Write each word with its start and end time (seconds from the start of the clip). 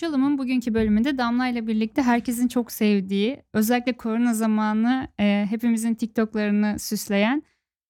Konuşalım'ın 0.00 0.38
bugünkü 0.38 0.74
bölümünde 0.74 1.18
Damla 1.18 1.48
ile 1.48 1.66
birlikte 1.66 2.02
herkesin 2.02 2.48
çok 2.48 2.72
sevdiği, 2.72 3.42
özellikle 3.52 3.96
korona 3.96 4.34
zamanı 4.34 5.08
e, 5.20 5.46
hepimizin 5.50 5.94
TikTok'larını 5.94 6.78
süsleyen 6.78 7.42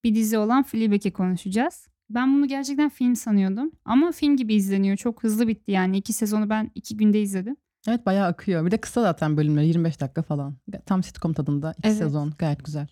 bir 0.04 0.14
dizi 0.14 0.38
olan 0.38 0.62
Fleabag'i 0.62 1.10
konuşacağız. 1.10 1.88
Ben 2.10 2.34
bunu 2.34 2.48
gerçekten 2.48 2.88
film 2.88 3.16
sanıyordum 3.16 3.70
ama 3.84 4.12
film 4.12 4.36
gibi 4.36 4.54
izleniyor. 4.54 4.96
Çok 4.96 5.22
hızlı 5.22 5.48
bitti 5.48 5.70
yani. 5.72 5.96
iki 5.98 6.12
sezonu 6.12 6.50
ben 6.50 6.70
iki 6.74 6.96
günde 6.96 7.20
izledim. 7.20 7.56
Evet 7.88 8.06
bayağı 8.06 8.26
akıyor. 8.26 8.66
Bir 8.66 8.70
de 8.70 8.78
kısa 8.78 9.02
zaten 9.02 9.36
bölümleri 9.36 9.66
25 9.66 10.00
dakika 10.00 10.22
falan. 10.22 10.56
Tam 10.86 11.02
sitcom 11.02 11.32
tadında 11.32 11.74
iki 11.78 11.88
Evet. 11.88 11.98
sezon 11.98 12.32
gayet 12.38 12.64
güzel. 12.64 12.86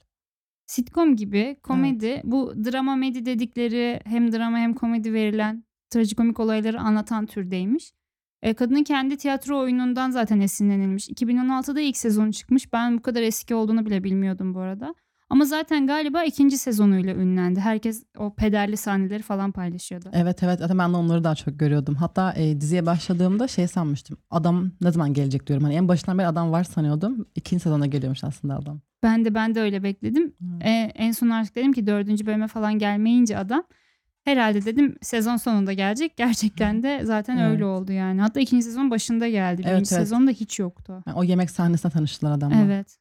Sitcom 0.67 1.17
gibi 1.17 1.57
komedi, 1.63 2.21
bu 2.25 2.53
drama 2.65 2.97
medi 2.97 3.27
dedikleri 3.27 4.01
hem 4.05 4.33
drama 4.33 4.59
hem 4.59 4.75
komedi 4.75 5.13
verilen 5.13 5.65
trajikomik 5.91 6.41
olayları 6.41 6.81
anlatan 6.81 7.27
türdeymiş. 7.27 7.93
E, 8.45 8.55
kadının 8.55 8.85
kendi 8.85 9.17
tiyatro 9.17 9.59
oyunundan 9.59 10.11
zaten 10.11 10.41
esinlenilmiş. 10.41 11.09
2016'da 11.09 11.81
ilk 11.81 11.97
sezonu 11.97 12.33
çıkmış. 12.33 12.73
Ben 12.73 12.99
bu 12.99 13.03
kadar 13.03 13.23
eski 13.23 13.55
olduğunu 13.55 13.87
bile 13.87 14.05
bilmiyordum 14.05 14.55
bu 14.55 14.61
arada. 14.61 14.95
Ama 15.31 15.45
zaten 15.45 15.87
galiba 15.87 16.25
ikinci 16.25 16.59
sezonuyla 16.59 17.15
ünlendi. 17.15 17.61
Herkes 17.61 18.05
o 18.19 18.35
pederli 18.35 18.77
sahneleri 18.77 19.23
falan 19.23 19.53
paylaşıyordu. 19.53 20.09
Evet 20.13 20.43
evet 20.43 20.59
zaten 20.59 20.79
ben 20.79 20.93
de 20.93 20.97
onları 20.97 21.25
daha 21.25 21.35
çok 21.35 21.59
görüyordum. 21.59 21.95
Hatta 21.95 22.33
e, 22.33 22.61
diziye 22.61 22.87
başladığımda 22.87 23.49
şey 23.49 23.69
sanmıştım. 23.69 24.19
Adam 24.31 24.71
ne 24.81 24.93
zaman 24.93 25.13
gelecek 25.13 25.47
diyorum. 25.47 25.65
Hani 25.65 25.75
en 25.75 25.89
başından 25.89 26.19
beri 26.19 26.27
adam 26.27 26.53
var 26.53 26.65
sanıyordum. 26.65 27.27
İkinci 27.35 27.63
sezona 27.63 27.87
geliyormuş 27.87 28.25
aslında 28.25 28.57
adam. 28.57 28.81
Ben 29.03 29.25
de 29.25 29.35
ben 29.35 29.55
de 29.55 29.61
öyle 29.61 29.83
bekledim. 29.83 30.35
Hmm. 30.39 30.63
E, 30.63 30.93
en 30.95 31.13
son 31.13 31.31
artık 31.31 31.57
dedim 31.57 31.73
ki 31.73 31.87
dördüncü 31.87 32.27
bölüme 32.27 32.49
falan 32.49 32.79
gelmeyince 32.79 33.39
adam 33.39 33.65
herhalde 34.25 34.65
dedim 34.65 34.97
sezon 35.03 35.37
sonunda 35.37 35.73
gelecek. 35.73 36.17
Gerçekten 36.17 36.83
de 36.83 37.01
zaten 37.05 37.37
Evet. 37.37 37.51
öyle 37.51 37.65
oldu 37.65 37.93
yani. 37.93 38.21
Hatta 38.21 38.41
ikinci 38.41 38.63
sezon 38.65 38.91
başında 38.91 39.29
geldi. 39.29 39.59
Birinci 39.59 39.71
Evet, 39.71 39.93
evet. 39.93 40.03
sezonda 40.03 40.31
hiç 40.31 40.59
yoktu. 40.59 41.03
Yani 41.07 41.17
o 41.17 41.25
yemek 41.25 41.51
sahnesinde 41.51 41.93
tanıştılar 41.93 42.33
adamla. 42.33 42.57
Evet. 42.65 42.99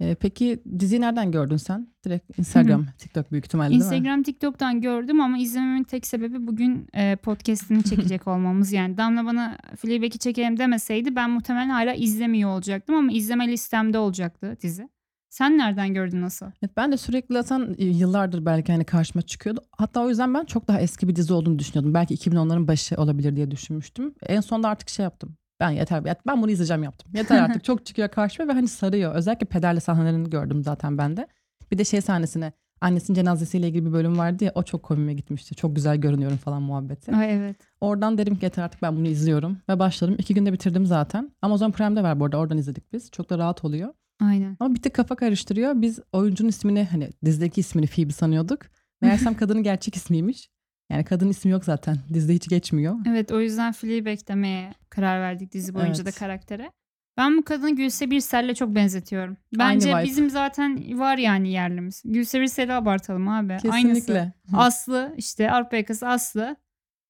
E, 0.00 0.14
peki 0.14 0.62
diziyi 0.78 1.00
nereden 1.00 1.30
gördün 1.32 1.56
sen? 1.56 1.88
Direkt 2.04 2.38
Instagram, 2.38 2.86
TikTok 2.98 3.32
büyük 3.32 3.46
ihtimalle 3.46 3.70
değil 3.70 3.80
mi? 3.80 3.84
Instagram, 3.84 4.22
TikTok'tan 4.22 4.80
gördüm 4.80 5.20
ama 5.20 5.38
izlememin 5.38 5.82
tek 5.82 6.06
sebebi 6.06 6.46
bugün 6.46 6.88
e, 6.94 7.16
podcast'ini 7.16 7.82
çekecek 7.90 8.28
olmamız. 8.28 8.72
Yani 8.72 8.96
Damla 8.96 9.24
bana 9.24 9.58
Fleabag'i 9.76 10.18
çekelim 10.18 10.58
demeseydi 10.58 11.16
ben 11.16 11.30
muhtemelen 11.30 11.68
hala 11.68 11.94
izlemiyor 11.94 12.50
olacaktım 12.50 12.94
ama 12.96 13.12
izleme 13.12 13.48
listemde 13.48 13.98
olacaktı 13.98 14.56
dizi. 14.62 14.88
Sen 15.34 15.58
nereden 15.58 15.94
gördün 15.94 16.22
nasıl? 16.22 16.46
Evet, 16.62 16.76
ben 16.76 16.92
de 16.92 16.96
sürekli 16.96 17.32
zaten 17.32 17.74
e, 17.78 17.84
yıllardır 17.84 18.46
belki 18.46 18.72
hani 18.72 18.84
karşıma 18.84 19.22
çıkıyordu. 19.22 19.60
Hatta 19.78 20.00
o 20.00 20.08
yüzden 20.08 20.34
ben 20.34 20.44
çok 20.44 20.68
daha 20.68 20.80
eski 20.80 21.08
bir 21.08 21.16
dizi 21.16 21.32
olduğunu 21.32 21.58
düşünüyordum. 21.58 21.94
Belki 21.94 22.14
2010'ların 22.14 22.68
başı 22.68 22.96
olabilir 22.96 23.36
diye 23.36 23.50
düşünmüştüm. 23.50 24.14
En 24.26 24.40
sonunda 24.40 24.68
artık 24.68 24.88
şey 24.88 25.02
yaptım. 25.02 25.36
Ben 25.60 25.70
yeter 25.70 26.02
yet- 26.02 26.18
ben 26.26 26.42
bunu 26.42 26.50
izleyeceğim 26.50 26.82
yaptım. 26.82 27.12
Yeter 27.14 27.42
artık 27.42 27.64
çok 27.64 27.86
çıkıyor 27.86 28.08
karşıma 28.08 28.48
ve 28.48 28.52
hani 28.52 28.68
sarıyor. 28.68 29.14
Özellikle 29.14 29.46
pederli 29.46 29.80
sahnelerini 29.80 30.30
gördüm 30.30 30.64
zaten 30.64 30.98
ben 30.98 31.16
de. 31.16 31.28
Bir 31.72 31.78
de 31.78 31.84
şey 31.84 32.00
sahnesine 32.00 32.52
annesinin 32.80 33.14
cenazesiyle 33.14 33.68
ilgili 33.68 33.86
bir 33.86 33.92
bölüm 33.92 34.18
vardı 34.18 34.44
ya 34.44 34.52
o 34.54 34.62
çok 34.62 34.82
komiğime 34.82 35.14
gitmişti. 35.14 35.54
Çok 35.54 35.76
güzel 35.76 35.96
görünüyorum 35.96 36.36
falan 36.36 36.62
muhabbeti. 36.62 37.16
Ay 37.16 37.32
evet. 37.34 37.56
Oradan 37.80 38.18
dedim 38.18 38.36
ki 38.36 38.44
yeter 38.44 38.62
artık 38.62 38.82
ben 38.82 38.96
bunu 38.96 39.06
izliyorum 39.08 39.58
ve 39.68 39.78
başladım. 39.78 40.16
İki 40.18 40.34
günde 40.34 40.52
bitirdim 40.52 40.86
zaten. 40.86 41.32
Amazon 41.42 41.70
Prime'de 41.70 42.02
var 42.02 42.20
bu 42.20 42.24
arada 42.24 42.36
oradan 42.38 42.58
izledik 42.58 42.92
biz. 42.92 43.10
Çok 43.10 43.30
da 43.30 43.38
rahat 43.38 43.64
oluyor. 43.64 43.94
Aynen. 44.20 44.56
Ama 44.60 44.74
bir 44.74 44.82
tık 44.82 44.94
kafa 44.94 45.16
karıştırıyor. 45.16 45.82
Biz 45.82 45.98
oyuncunun 46.12 46.48
ismini 46.48 46.84
hani 46.84 47.10
dizideki 47.24 47.60
ismini 47.60 47.86
Phoebe 47.86 48.12
sanıyorduk. 48.12 48.62
Meğersem 49.00 49.34
kadının 49.36 49.62
gerçek 49.62 49.96
ismiymiş. 49.96 50.48
Yani 50.90 51.04
kadının 51.04 51.30
ismi 51.30 51.50
yok 51.50 51.64
zaten. 51.64 51.96
Dizide 52.14 52.34
hiç 52.34 52.48
geçmiyor. 52.48 52.96
Evet 53.08 53.32
o 53.32 53.40
yüzden 53.40 53.72
Fleabag 53.72 54.18
demeye 54.28 54.74
karar 54.90 55.20
verdik 55.20 55.52
dizi 55.52 55.74
boyunca 55.74 56.02
Evet. 56.02 56.06
da 56.06 56.18
karaktere. 56.18 56.70
Ben 57.16 57.36
bu 57.36 57.44
kadını 57.44 57.76
Gülse 57.76 58.10
Birsel'le 58.10 58.54
çok 58.54 58.74
benzetiyorum. 58.74 59.36
Bence 59.58 59.94
bizim 60.04 60.30
zaten 60.30 60.98
var 60.98 61.18
yani 61.18 61.52
yerlimiz. 61.52 62.02
Gülse 62.04 62.40
Birsel'i 62.40 62.72
abartalım 62.72 63.28
abi. 63.28 63.52
Aynısı. 63.52 63.70
Kesinlikle. 63.72 64.32
Aslı 64.52 65.14
işte 65.16 65.50
Avrupa 65.50 65.76
yakası 65.76 66.08
Aslı. 66.08 66.56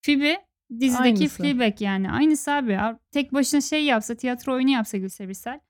Phoebe 0.06 0.36
dizideki 0.80 1.02
Aynısı. 1.02 1.42
Fleabag 1.42 1.80
yani. 1.80 2.10
Aynısı 2.10 2.52
abi. 2.52 2.78
Tek 3.10 3.32
başına 3.32 3.60
şey 3.60 3.84
yapsa 3.84 4.14
tiyatro 4.14 4.54
oyunu 4.54 4.70
yapsa 4.70 4.98
Gülse 4.98 5.28
Birsel. 5.28 5.60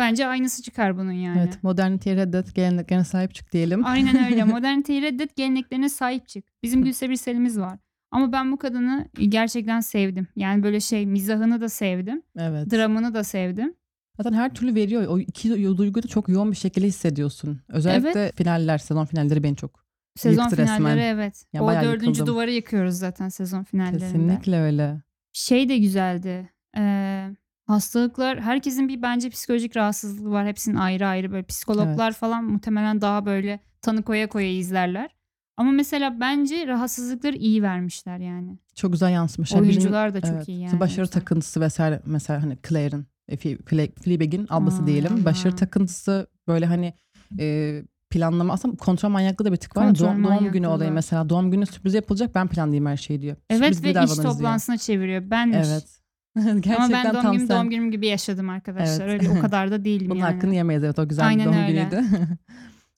Bence 0.00 0.26
aynısı 0.26 0.62
çıkar 0.62 0.96
bunun 0.96 1.12
yani. 1.12 1.38
Evet 1.40 1.62
moderniteyi 1.62 2.16
reddet 2.16 2.54
geleneklerine 2.54 3.04
sahip 3.04 3.34
çık 3.34 3.52
diyelim. 3.52 3.86
Aynen 3.86 4.24
öyle. 4.24 4.44
Moderniteyi 4.54 5.02
reddet 5.02 5.36
geleneklerine 5.36 5.88
sahip 5.88 6.28
çık. 6.28 6.44
Bizim 6.62 6.84
Gülse 6.84 7.10
Birsel'imiz 7.10 7.60
var. 7.60 7.78
Ama 8.10 8.32
ben 8.32 8.52
bu 8.52 8.56
kadını 8.56 9.08
gerçekten 9.28 9.80
sevdim. 9.80 10.26
Yani 10.36 10.62
böyle 10.62 10.80
şey 10.80 11.06
mizahını 11.06 11.60
da 11.60 11.68
sevdim. 11.68 12.22
Evet. 12.38 12.72
Dramını 12.72 13.14
da 13.14 13.24
sevdim. 13.24 13.74
Zaten 14.16 14.32
her 14.32 14.54
türlü 14.54 14.74
veriyor. 14.74 15.06
O 15.06 15.18
iki 15.18 15.50
duyguyu 15.50 16.02
da 16.02 16.08
çok 16.08 16.28
yoğun 16.28 16.50
bir 16.50 16.56
şekilde 16.56 16.86
hissediyorsun. 16.86 17.60
Özellikle 17.68 18.32
finaller, 18.36 18.78
sezon 18.78 19.04
finalleri 19.04 19.42
beni 19.42 19.56
çok 19.56 19.84
Sezon 20.16 20.42
Yıktı 20.42 20.56
finalleri 20.56 20.78
resmen. 20.78 20.98
evet. 20.98 21.44
Ya 21.52 21.62
o 21.64 21.68
dördüncü 21.68 22.06
yıkıldım. 22.06 22.26
duvarı 22.26 22.50
yıkıyoruz 22.50 22.94
zaten 22.94 23.28
sezon 23.28 23.64
finallerinde. 23.64 24.04
kesinlikle 24.04 24.60
öyle. 24.60 25.02
Şey 25.32 25.68
de 25.68 25.78
güzeldi. 25.78 26.50
Ee, 26.76 27.30
hastalıklar 27.70 28.40
herkesin 28.40 28.88
bir 28.88 29.02
bence 29.02 29.30
psikolojik 29.30 29.76
rahatsızlığı 29.76 30.30
var. 30.30 30.46
Hepsinin 30.46 30.76
ayrı 30.76 31.06
ayrı 31.06 31.32
böyle 31.32 31.42
psikologlar 31.46 32.06
Evet. 32.06 32.16
falan 32.16 32.44
muhtemelen 32.44 33.00
daha 33.00 33.26
böyle 33.26 33.60
tanı 33.82 34.02
koya 34.02 34.28
koya 34.28 34.48
izlerler. 34.52 35.10
Ama 35.56 35.72
mesela 35.72 36.20
bence 36.20 36.66
rahatsızlıkları 36.66 37.36
iyi 37.36 37.62
vermişler 37.62 38.18
yani. 38.18 38.58
Çok 38.74 38.92
güzel. 38.92 39.12
Birinin- 39.12 39.60
Oyuncular 39.60 40.14
da 40.14 40.20
çok 40.20 40.30
evet, 40.30 40.48
iyi 40.48 40.60
yani. 40.60 40.80
Başarı 40.80 41.00
yüzden. 41.00 41.20
takıntısı 41.20 41.60
vesaire 41.60 42.00
mesela 42.06 42.42
hani 42.42 42.58
Claire'in, 42.68 43.06
e, 43.28 43.34
Fle- 43.36 43.62
Fle- 43.62 43.92
Fleabag'in 44.02 44.46
ablası 44.50 44.80
Ay 44.80 44.86
diyelim. 44.86 45.24
Başarı 45.24 45.56
takıntısı 45.56 46.26
böyle 46.48 46.66
hani 46.66 46.94
e, 47.38 47.82
planlama 48.10 48.52
aslında 48.52 48.76
kontrol 48.76 49.08
manyaklığı 49.08 49.44
da 49.44 49.52
bir 49.52 49.56
tık 49.56 49.76
var. 49.76 49.86
ya. 49.86 49.98
Doğum, 49.98 50.24
doğum 50.24 50.52
günü 50.52 50.66
olayı 50.66 50.92
mesela. 50.92 51.28
Doğum 51.28 51.50
günü 51.50 51.66
sürpriz 51.66 51.94
yapılacak 51.94 52.34
ben 52.34 52.48
planlayayım 52.48 52.86
her 52.86 52.96
şeyi 52.96 53.20
diyor. 53.20 53.36
Evet 53.50 53.62
Sürpriz 53.74 53.84
ve 53.84 53.88
iş 53.88 53.94
davranırız 53.94 54.22
diyor. 54.22 54.32
toplantısına 54.34 54.78
çeviriyor. 54.78 55.30
Benmiş. 55.30 55.56
Evet. 55.70 55.99
Gerçekten 56.44 56.72
Ama 56.80 56.92
ben 56.92 57.04
doğum 57.14 57.22
tam 57.22 57.32
günüm 57.32 57.46
sen. 57.46 57.56
doğum 57.56 57.70
günüm 57.70 57.90
gibi 57.90 58.06
yaşadım 58.06 58.48
arkadaşlar. 58.48 59.08
Evet. 59.08 59.22
Öyle 59.22 59.38
o 59.38 59.42
kadar 59.42 59.70
da 59.70 59.84
değilim 59.84 60.10
Bunun 60.10 60.18
yani. 60.20 60.32
hakkını 60.34 60.54
yemeyiz 60.54 60.84
evet 60.84 60.98
o 60.98 61.08
güzel 61.08 61.26
Aynen 61.26 61.46
bir 61.46 61.52
doğum 61.52 61.64
öyle. 61.64 61.72
günüydü. 61.90 62.04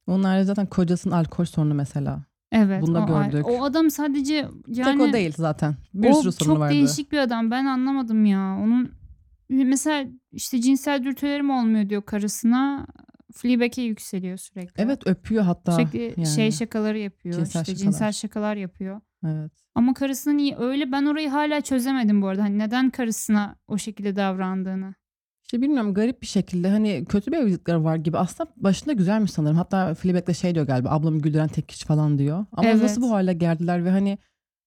Harici 0.23 0.47
zaten 0.47 0.67
kocasının 0.67 1.15
alkol 1.15 1.45
sorunu 1.45 1.75
mesela. 1.75 2.23
Evet. 2.53 2.83
Bunu 2.83 2.95
da 2.95 3.05
o, 3.05 3.07
gördük. 3.07 3.47
O 3.49 3.65
adam 3.65 3.91
sadece 3.91 4.35
yani 4.69 4.99
Tek 4.99 5.01
o 5.01 5.13
değil 5.13 5.35
zaten. 5.37 5.75
Bir 5.95 6.11
o 6.11 6.15
sürü 6.15 6.33
sorunu 6.33 6.55
çok 6.55 6.61
vardı. 6.61 6.75
değişik 6.75 7.13
bir 7.13 7.19
adam. 7.19 7.51
Ben 7.51 7.65
anlamadım 7.65 8.25
ya. 8.25 8.59
Onun 8.63 8.93
mesela 9.51 10.05
işte 10.33 10.61
cinsel 10.61 11.05
dürtülerim 11.05 11.51
olmuyor 11.51 11.89
diyor 11.89 12.03
karısına. 12.03 12.87
Fleabag'e 13.33 13.83
yükseliyor 13.83 14.37
sürekli. 14.37 14.83
Evet 14.83 15.07
öpüyor 15.07 15.43
hatta. 15.45 15.73
Sürekli 15.73 16.15
yani. 16.17 16.27
şey 16.27 16.51
şakaları 16.51 16.99
yapıyor. 16.99 17.35
Cinsel 17.35 17.61
işte 17.61 17.73
şakalar. 17.73 17.77
cinsel 17.85 18.13
şakalar 18.13 18.57
yapıyor. 18.57 19.01
Evet. 19.27 19.53
Ama 19.75 19.95
karısının 19.95 20.39
iyi 20.39 20.57
öyle 20.57 20.93
ben 20.93 21.05
orayı 21.07 21.29
hala 21.29 21.61
çözemedim 21.61 22.23
bu 22.23 22.27
arada. 22.29 22.43
Hani 22.43 22.59
neden 22.59 22.91
karısına 22.91 23.57
o 23.69 23.79
şekilde 23.79 24.17
davrandığını. 24.17 24.95
İşte 25.45 25.63
bilmiyorum 25.63 25.95
garip 25.95 26.23
bir 26.23 26.27
şekilde 26.27 26.69
hani 26.69 27.05
kötü 27.09 27.33
bir 27.33 27.37
evlilikleri 27.37 27.85
var 27.85 27.97
gibi. 27.97 28.19
Aslında 28.19 28.51
başında 28.57 28.93
güzelmiş 28.93 29.31
sanırım. 29.31 29.57
Hatta 29.57 29.95
Fleabag'de 29.95 30.35
şey 30.35 30.55
diyor 30.55 30.67
galiba 30.67 30.91
ablamı 30.91 31.19
güldüren 31.19 31.49
tek 31.49 31.69
kişi 31.69 31.87
falan 31.87 32.19
diyor. 32.19 32.47
Ama 32.53 32.69
Evet. 32.69 32.83
nasıl 32.83 33.03
bu 33.03 33.11
hale 33.11 33.33
geldiler 33.33 33.85
ve 33.85 33.91
hani 33.91 34.19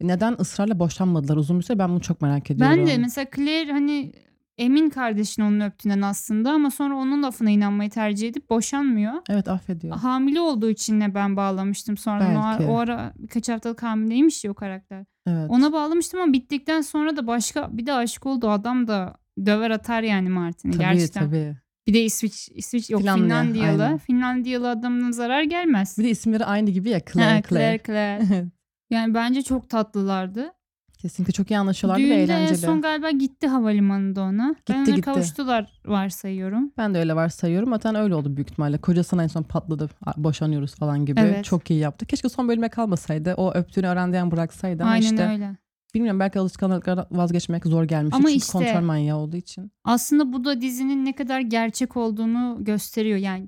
neden 0.02 0.36
ısrarla 0.40 0.80
boşanmadılar 0.80 1.38
uzun 1.38 1.60
bir 1.60 1.64
süre 1.64 1.80
ben 1.80 1.90
bunu 1.90 2.02
çok 2.02 2.22
merak 2.22 2.52
ediyorum. 2.52 2.78
Ben 2.78 2.88
de 2.88 2.98
mesela 2.98 3.28
Claire 3.36 3.72
hani 3.72 4.14
emin 4.58 4.90
kardeşin 4.90 5.42
onun 5.42 5.60
öptüğünden 5.60 6.02
aslında 6.02 6.52
ama 6.52 6.72
sonra 6.72 6.96
onun 6.96 7.24
lafına 7.24 7.50
inanmayı 7.50 7.90
tercih 7.90 8.30
edip 8.30 8.50
boşanmıyor. 8.50 9.14
Evet 9.30 9.48
affediyor. 9.48 9.98
Hamile 9.98 10.42
olduğu 10.42 10.70
için 10.70 11.02
de 11.02 11.16
ben 11.16 11.38
bağlamıştım 11.38 11.98
sonradan. 11.98 12.36
O, 12.36 12.60
Belki. 12.60 12.64
o 12.72 12.78
ara 12.78 13.14
birkaç 13.18 13.50
haftalık 13.50 13.84
hamileymiş 13.84 14.44
ya 14.44 14.52
o 14.52 14.54
karakter. 14.54 15.06
Evet. 15.28 15.50
Ona 15.50 15.72
bağlamıştım 15.74 16.20
ama 16.22 16.34
bittikten 16.34 16.82
sonra 16.82 17.18
da 17.18 17.28
başka 17.28 17.78
bir 17.78 17.86
de 17.86 17.94
aşık 17.94 18.26
oldu 18.26 18.50
adam 18.50 18.88
da 18.88 19.16
döver 19.46 19.72
atar 19.72 20.02
yani 20.04 20.30
Martin'i 20.30 20.72
tabii 20.72 20.84
gerçekten. 20.84 21.26
tabii. 21.26 21.56
Bir 21.88 21.94
de 21.94 22.04
İsviç, 22.04 22.50
İsviç 22.56 22.90
yok 22.90 23.02
Finlandiya, 23.02 23.28
Finlandiyalı. 23.42 23.84
aynen. 23.84 23.98
Finlandiyalı 23.98 24.70
adamın 24.70 25.12
zarar 25.12 25.44
gelmez. 25.44 25.98
Bir 25.98 26.04
de 26.04 26.10
isimleri 26.10 26.46
aynı 26.46 26.70
gibi 26.70 26.90
ya 26.90 27.00
Claire 27.14 27.32
Ha, 27.36 27.42
Claire. 27.50 27.80
Claire, 27.86 28.20
Claire. 28.28 28.46
Yani 28.90 29.14
bence 29.14 29.42
çok 29.42 29.70
tatlılardı. 29.70 30.52
Kesinlikle 31.02 31.32
çok 31.34 31.52
iyi 31.52 31.58
anlaşıyorlardı 31.60 32.04
ve 32.04 32.08
Düğünde 32.08 32.24
en 32.34 32.38
eğlenceli. 32.38 32.58
son 32.58 32.82
galiba 32.82 33.12
gitti 33.12 33.48
havalimanında 33.48 34.22
ona. 34.22 34.44
ben 34.48 34.54
Gitti, 34.56 34.74
onları 34.74 34.86
gitti. 34.92 35.02
kavuştular 35.02 35.72
varsayıyorum. 35.86 36.72
Ben 36.78 36.94
de 36.94 37.00
öyle 37.00 37.16
varsayıyorum. 37.16 37.70
Zaten 37.70 37.96
öyle 37.96 38.16
oldu 38.16 38.36
büyük 38.36 38.50
ihtimalle. 38.52 38.78
Kocasına 38.78 39.24
en 39.24 39.28
son 39.28 39.44
patladı. 39.44 39.90
Boşanıyoruz 40.18 40.76
falan 40.76 41.06
gibi. 41.06 41.20
Evet. 41.20 41.46
Çok 41.46 41.72
iyi 41.72 41.80
yaptı. 41.80 42.06
Keşke 42.06 42.30
son 42.30 42.48
bölüme 42.48 42.70
kalmasaydı. 42.70 43.34
O 43.38 43.54
öptüğünü 43.54 43.88
öğrendiğin 43.88 44.32
bıraksaydı. 44.32 44.84
Ama 44.84 44.92
Aynen 44.92 45.04
işte 45.06 45.28
öyle. 45.30 45.56
bilmiyorum 45.96 46.20
belki 46.20 46.40
alışkanlıklardan 46.40 47.08
vazgeçmek 47.12 47.66
zor 47.66 47.84
gelmiş. 47.84 48.14
Ama 48.16 48.28
Çünkü 48.28 48.38
işte- 48.38 48.52
kontrol 48.52 48.82
manyağı 48.82 49.18
olduğu 49.18 49.38
için. 49.38 49.72
Aslında 49.84 50.34
bu 50.34 50.44
da 50.46 50.62
dizinin 50.62 51.06
ne 51.06 51.14
kadar 51.14 51.40
gerçek 51.40 51.98
olduğunu 51.98 52.58
gösteriyor. 52.64 53.18
Yani 53.18 53.48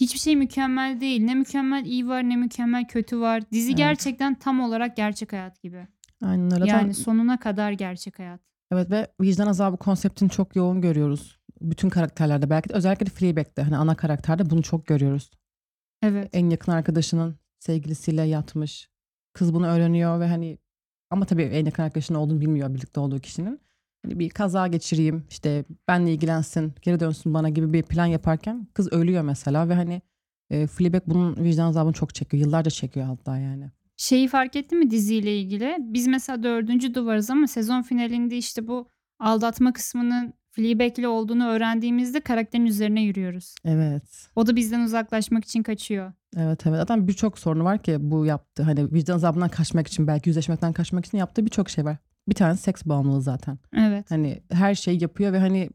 hiçbir 0.00 0.18
şey 0.18 0.36
mükemmel 0.36 1.00
değil. 1.00 1.22
Ne 1.24 1.34
mükemmel 1.34 1.84
iyi 1.84 2.08
var 2.08 2.22
ne 2.28 2.36
mükemmel 2.36 2.84
kötü 2.88 3.20
var. 3.20 3.42
Dizi 3.52 3.68
Evet. 3.68 3.78
gerçekten 3.78 4.34
tam 4.34 4.60
olarak 4.60 4.96
gerçek 4.96 5.32
hayat 5.32 5.62
gibi. 5.62 5.88
Aynen 6.22 6.52
öyle. 6.52 6.66
Yani 6.66 6.80
Zaten 6.80 6.92
sonuna 6.92 7.40
kadar 7.40 7.72
gerçek 7.72 8.18
hayat. 8.18 8.40
Evet 8.72 8.90
ve 8.90 9.12
vicdan 9.20 9.46
azabı 9.46 9.76
konseptini 9.76 10.30
çok 10.30 10.56
yoğun 10.56 10.80
görüyoruz. 10.80 11.38
Bütün 11.60 11.88
karakterlerde 11.88 12.50
belki 12.50 12.68
de 12.68 12.74
özellikle 12.74 13.06
de 13.06 13.10
Fleabag'de 13.10 13.62
hani 13.62 13.76
ana 13.76 13.94
karakterde 13.94 14.50
bunu 14.50 14.62
çok 14.62 14.86
görüyoruz. 14.86 15.30
Evet. 16.02 16.30
En 16.32 16.50
yakın 16.50 16.72
arkadaşının 16.72 17.36
sevgilisiyle 17.58 18.22
yatmış. 18.22 18.88
Kız 19.32 19.54
bunu 19.54 19.66
öğreniyor 19.66 20.20
ve 20.20 20.28
hani 20.28 20.58
ama 21.10 21.24
tabii 21.24 21.42
en 21.42 21.66
yakın 21.66 21.82
arkadaşının 21.82 22.18
olduğunu 22.18 22.40
bilmiyor 22.40 22.74
birlikte 22.74 23.00
olduğu 23.00 23.18
kişinin. 23.18 23.60
Hani 24.04 24.18
bir 24.18 24.30
kaza 24.30 24.66
geçireyim 24.66 25.24
işte 25.30 25.64
benle 25.88 26.12
ilgilensin 26.12 26.74
geri 26.82 27.00
dönsün 27.00 27.34
bana 27.34 27.48
gibi 27.48 27.72
bir 27.72 27.82
plan 27.82 28.06
yaparken 28.06 28.66
kız 28.74 28.92
ölüyor 28.92 29.22
mesela 29.22 29.68
ve 29.68 29.74
hani 29.74 30.02
e, 30.50 30.66
Fleabag 30.66 31.02
bunun 31.06 31.36
vicdan 31.36 31.66
azabını 31.68 31.92
çok 31.92 32.14
çekiyor. 32.14 32.44
Yıllarca 32.44 32.70
çekiyor 32.70 33.06
hatta 33.06 33.38
yani. 33.38 33.70
Şeyi 34.00 34.28
fark 34.28 34.56
ettin 34.56 34.78
mi 34.78 34.90
diziyle 34.90 35.38
ilgili? 35.38 35.76
Biz 35.80 36.06
mesela 36.06 36.42
dördüncü 36.42 36.94
duvarız 36.94 37.30
ama 37.30 37.46
sezon 37.46 37.82
finalinde 37.82 38.36
işte 38.36 38.66
bu 38.66 38.88
aldatma 39.18 39.72
kısmının 39.72 40.32
Fleabag'li 40.50 41.08
olduğunu 41.08 41.48
öğrendiğimizde 41.48 42.20
karakterin 42.20 42.66
üzerine 42.66 43.02
yürüyoruz. 43.02 43.54
Evet. 43.64 44.28
O 44.36 44.46
da 44.46 44.56
bizden 44.56 44.80
uzaklaşmak 44.80 45.44
için 45.44 45.62
kaçıyor. 45.62 46.12
Evet 46.36 46.66
evet. 46.66 46.78
Zaten 46.78 47.08
birçok 47.08 47.38
sorunu 47.38 47.64
var 47.64 47.82
ki 47.82 47.96
bu 48.00 48.26
yaptı. 48.26 48.62
Hani 48.62 48.92
vicdan 48.92 49.14
azabından 49.14 49.48
kaçmak 49.48 49.86
için 49.86 50.06
belki 50.06 50.28
yüzleşmekten 50.28 50.72
kaçmak 50.72 51.06
için 51.06 51.18
yaptığı 51.18 51.44
birçok 51.44 51.70
şey 51.70 51.84
var. 51.84 51.96
Bir 52.28 52.34
tane 52.34 52.56
seks 52.56 52.84
bağımlılığı 52.84 53.22
zaten. 53.22 53.58
Evet. 53.76 54.10
Hani 54.10 54.42
her 54.52 54.74
şeyi 54.74 55.02
yapıyor 55.02 55.32
ve 55.32 55.38
hani 55.38 55.70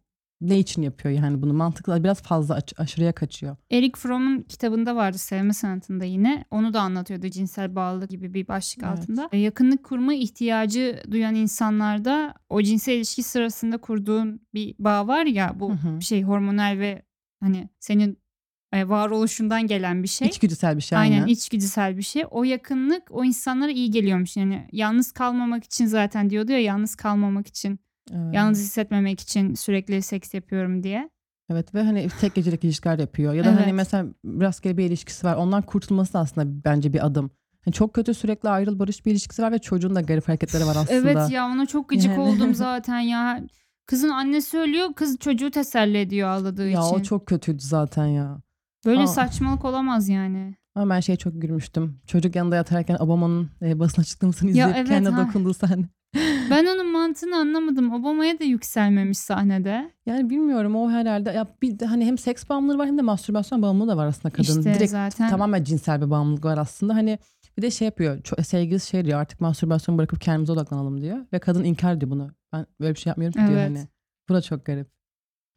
ne 0.50 0.60
için 0.60 0.82
yapıyor 0.82 1.16
yani 1.24 1.42
bunu 1.42 1.54
mantıklı 1.54 2.04
biraz 2.04 2.22
fazla 2.22 2.56
aş- 2.56 2.74
aşırıya 2.78 3.12
kaçıyor. 3.12 3.56
Eric 3.72 4.00
Fromm'un 4.00 4.42
kitabında 4.42 4.96
vardı 4.96 5.18
sevme 5.18 5.54
sanatında 5.54 6.06
yine. 6.06 6.46
Onu 6.52 6.74
da 6.74 6.82
anlatıyordu 6.82 7.30
cinsel 7.30 7.76
bağlılık 7.76 8.10
gibi 8.10 8.34
bir 8.34 8.48
başlık 8.48 8.84
Evet. 8.84 9.00
altında. 9.00 9.30
E, 9.32 9.38
Yakınlık 9.38 9.84
kurma 9.84 10.14
ihtiyacı 10.14 11.04
duyan 11.12 11.36
insanlarda 11.36 12.34
o 12.50 12.62
cinsel 12.62 12.94
ilişki 12.94 13.24
sırasında 13.24 13.78
kurduğun 13.78 14.42
bir 14.54 14.76
bağ 14.80 15.08
var 15.08 15.26
ya 15.26 15.60
bu 15.60 15.70
Hı 15.70 15.74
hı. 15.74 16.02
şey 16.02 16.24
hormonal 16.24 16.78
ve 16.80 17.02
hani 17.40 17.70
senin 17.80 18.18
e, 18.74 18.90
varoluşundan 18.90 19.68
gelen 19.68 20.04
bir 20.04 20.08
şey. 20.08 20.28
İçgüdüsel 20.28 20.78
bir 20.78 20.82
şey 20.82 20.98
Aynen 21.00 21.16
aynen. 21.16 21.28
içgüdüsel 21.28 21.98
bir 21.98 22.02
şey. 22.02 22.24
O 22.32 22.44
yakınlık 22.44 23.04
o 23.12 23.24
insanlara 23.26 23.72
iyi 23.72 23.92
geliyormuş. 23.92 24.38
Yani 24.38 24.68
yalnız 24.72 25.12
kalmamak 25.12 25.64
için 25.64 25.86
zaten 25.86 26.30
diyordu 26.30 26.52
ya 26.52 26.60
yalnız 26.60 26.96
kalmamak 26.96 27.48
için, 27.48 27.80
Evet. 28.12 28.34
yalnız 28.34 28.60
hissetmemek 28.60 29.20
için 29.20 29.54
sürekli 29.56 30.02
seks 30.02 30.34
yapıyorum 30.34 30.84
diye. 30.84 31.10
Evet 31.50 31.76
ve 31.76 31.84
hani 31.84 32.08
tek 32.22 32.36
gecelik 32.36 32.64
ilişkiler 32.64 33.00
yapıyor. 33.00 33.34
Ya 33.34 33.44
da 33.46 33.50
Evet. 33.50 33.60
hani 33.62 33.74
mesela 33.74 34.06
rastgele 34.26 34.78
bir 34.78 34.86
ilişkisi 34.86 35.28
var. 35.28 35.36
Ondan 35.36 35.62
kurtulması 35.62 36.14
da 36.14 36.20
aslında 36.20 36.64
bence 36.66 36.94
bir 36.94 37.06
adım. 37.06 37.32
Hani 37.66 37.74
çok 37.74 37.94
kötü 37.94 38.14
sürekli 38.14 38.50
ayrıl 38.50 38.80
barış 38.80 39.06
bir 39.06 39.12
ilişkisi 39.12 39.42
var 39.44 39.52
ve 39.52 39.60
çocuğun 39.60 39.96
da 39.96 40.02
garip 40.02 40.28
hareketleri 40.28 40.66
var 40.66 40.76
aslında. 40.76 40.94
Evet 41.12 41.32
ya 41.32 41.46
ona 41.46 41.66
çok 41.66 41.90
gıcık 41.90 42.12
Yani. 42.12 42.20
oldum 42.22 42.54
zaten 42.56 43.00
ya. 43.00 43.44
Kızın 43.86 44.10
annesi 44.10 44.58
ölüyor 44.58 44.94
kız 44.94 45.18
çocuğu 45.20 45.52
teselli 45.52 45.98
ediyor 45.98 46.30
ağladığı 46.30 46.70
Ya 46.70 46.80
için. 46.82 46.96
o 46.96 47.02
çok 47.04 47.28
kötüydü 47.28 47.62
zaten 47.64 48.06
ya. 48.06 48.42
Böyle 48.86 49.02
Aa. 49.04 49.08
saçmalık 49.08 49.66
olamaz 49.66 50.10
yani. 50.10 50.56
Ama 50.76 50.96
ben 50.96 51.00
şeye 51.00 51.16
çok 51.16 51.42
gülmüştüm. 51.42 52.00
Çocuk 52.08 52.36
yanında 52.36 52.56
yatarken 52.56 52.98
Obama'nın 53.00 53.50
e, 53.62 53.80
basın 53.80 54.02
açıklamasını 54.02 54.50
Ya 54.50 54.54
izleyip 54.54 54.78
evet, 54.78 54.88
kendine 54.88 55.10
ha. 55.14 55.28
dokunduğu 55.28 55.54
sahne. 55.54 55.86
Ben 56.50 56.66
onun 56.66 56.92
mantığını 56.92 57.36
anlamadım. 57.38 57.94
Obama'ya 57.94 58.40
da 58.40 58.44
yükselmemiş 58.44 59.18
sahnede. 59.18 59.92
Yani 60.06 60.30
bilmiyorum 60.30 60.76
o 60.76 60.92
herhalde 60.92 61.30
ya 61.32 61.48
bir 61.62 61.80
de 61.80 61.86
hani 61.86 62.06
hem 62.06 62.18
seks 62.18 62.50
bağımlılığı 62.50 62.78
var 62.78 62.88
hem 62.88 62.98
de 62.98 63.02
mastürbasyon 63.02 63.62
bağımlılığı 63.62 63.88
da 63.92 63.98
var 63.98 64.06
aslında 64.08 64.30
kadın. 64.34 64.60
İşte 64.60 64.74
Direkt 64.74 64.92
zaten. 64.92 65.30
tamamen 65.30 65.64
cinsel 65.64 66.02
bir 66.02 66.10
bağımlılık 66.10 66.46
var 66.46 66.58
aslında. 66.58 66.96
Hani 66.96 67.20
bir 67.58 67.62
de 67.62 67.72
şey 67.72 67.86
yapıyor. 67.86 68.22
Çok, 68.24 68.40
sevgilisi 68.46 68.88
şey 68.90 69.06
diyor 69.06 69.20
artık 69.20 69.42
mastürbasyon 69.42 69.98
bırakıp 69.98 70.22
kendimize 70.22 70.52
odaklanalım 70.52 71.02
diyor. 71.02 71.18
Ve 71.34 71.40
kadın 71.40 71.64
inkar 71.64 71.94
ediyor 71.94 72.12
bunu. 72.12 72.32
Ben 72.54 72.66
böyle 72.80 72.96
bir 72.96 73.00
şey 73.00 73.10
yapmıyorum 73.12 73.42
ki 73.42 73.48
diyor 73.48 73.60
Evet. 73.62 73.70
hani. 73.70 73.88
Bu 74.30 74.34
da 74.34 74.42
çok 74.42 74.66
garip. 74.66 74.88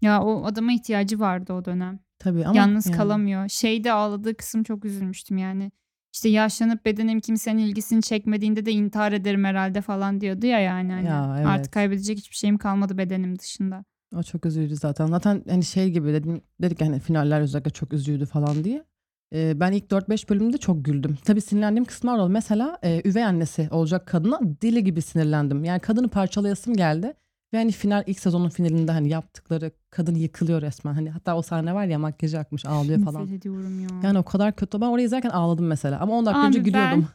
Ya 0.01 0.23
o 0.23 0.45
adama 0.45 0.73
ihtiyacı 0.73 1.21
vardı 1.21 1.53
o 1.53 1.65
dönem. 1.65 1.99
Tabii 2.19 2.47
ama 2.47 2.57
Yalnız 2.57 2.87
yani- 2.87 2.97
kalamıyor. 2.97 3.49
Şeyde 3.49 3.93
ağladığı 3.93 4.37
kısım 4.37 4.63
çok 4.63 4.85
üzülmüştüm 4.85 5.39
yani. 5.39 5.71
İşte 6.17 6.29
yaşlanıp 6.29 6.85
bedenim 6.85 7.21
kimsenin 7.21 7.59
ilgisini 7.59 8.03
çekmediğinde 8.03 8.67
de 8.67 8.73
intihar 8.73 9.13
ederim 9.13 9.45
herhalde 9.45 9.81
falan 9.81 10.21
diyordu 10.21 10.47
ya 10.47 10.61
yani. 10.61 10.93
Hani 10.93 11.07
Ya, 11.07 11.35
evet. 11.37 11.47
Artık 11.47 11.73
kaybedecek 11.73 12.19
hiçbir 12.19 12.37
şeyim 12.37 12.59
kalmadı 12.59 12.99
bedenim 12.99 13.39
dışında. 13.39 13.85
O 14.17 14.23
çok 14.23 14.47
üzücü 14.47 14.77
zaten. 14.77 15.07
Zaten 15.07 15.43
hani 15.49 15.65
şey 15.65 15.91
gibi 15.91 16.13
dedim 16.13 16.43
dedik 16.63 16.81
hani 16.81 17.01
finaller 17.01 17.41
özellikle 17.41 17.71
çok 17.71 17.93
üzücüydü 17.93 18.27
falan 18.27 18.65
diye. 18.65 18.85
Ee, 19.35 19.61
ben 19.61 19.73
ilk 19.73 19.91
4-5 19.91 20.29
bölümde 20.29 20.59
çok 20.59 20.85
güldüm. 20.85 21.19
Tabii 21.25 21.41
sinirlendiğim 21.41 21.85
kısımlar 21.85 22.19
oldu. 22.19 22.29
Mesela 22.29 22.79
e, 22.83 23.03
üvey 23.05 23.25
annesi 23.25 23.69
olacak 23.71 24.07
kadına 24.07 24.41
deli 24.43 24.85
gibi 24.85 25.03
sinirlendim. 25.03 25.65
Yani 25.65 25.81
kadını 25.81 26.09
parçalayasım 26.09 26.75
geldi. 26.77 27.15
Ve 27.57 27.61
hani 27.61 27.73
final 27.73 28.05
ilk 28.07 28.21
sezonun 28.21 28.49
finalinde 28.49 28.93
hani 28.93 29.09
yaptıkları 29.09 29.71
kadın 29.91 30.15
yıkılıyor 30.15 30.63
resmen. 30.63 30.95
Hani 30.95 31.11
hatta 31.11 31.37
o 31.37 31.43
sahne 31.43 31.75
var 31.75 31.87
ya 31.87 31.99
makyajı 31.99 32.39
akmış 32.39 32.67
ağlıyor 32.67 33.05
falan. 33.05 33.23
Nefret 33.23 33.39
ediyorum 33.39 33.81
ya. 33.81 33.89
Yani 34.03 34.19
o 34.19 34.23
kadar 34.23 34.57
kötü. 34.57 34.81
Ben 34.81 34.87
orayı 34.87 35.07
izlerken 35.07 35.31
ağladım 35.31 35.67
mesela. 35.67 36.01
Ama 36.01 36.13
10 36.15 36.27
dakika 36.27 36.47
önce 36.47 36.61
Abi 36.61 36.65
ben- 36.65 36.73
gülüyordum. 36.73 37.09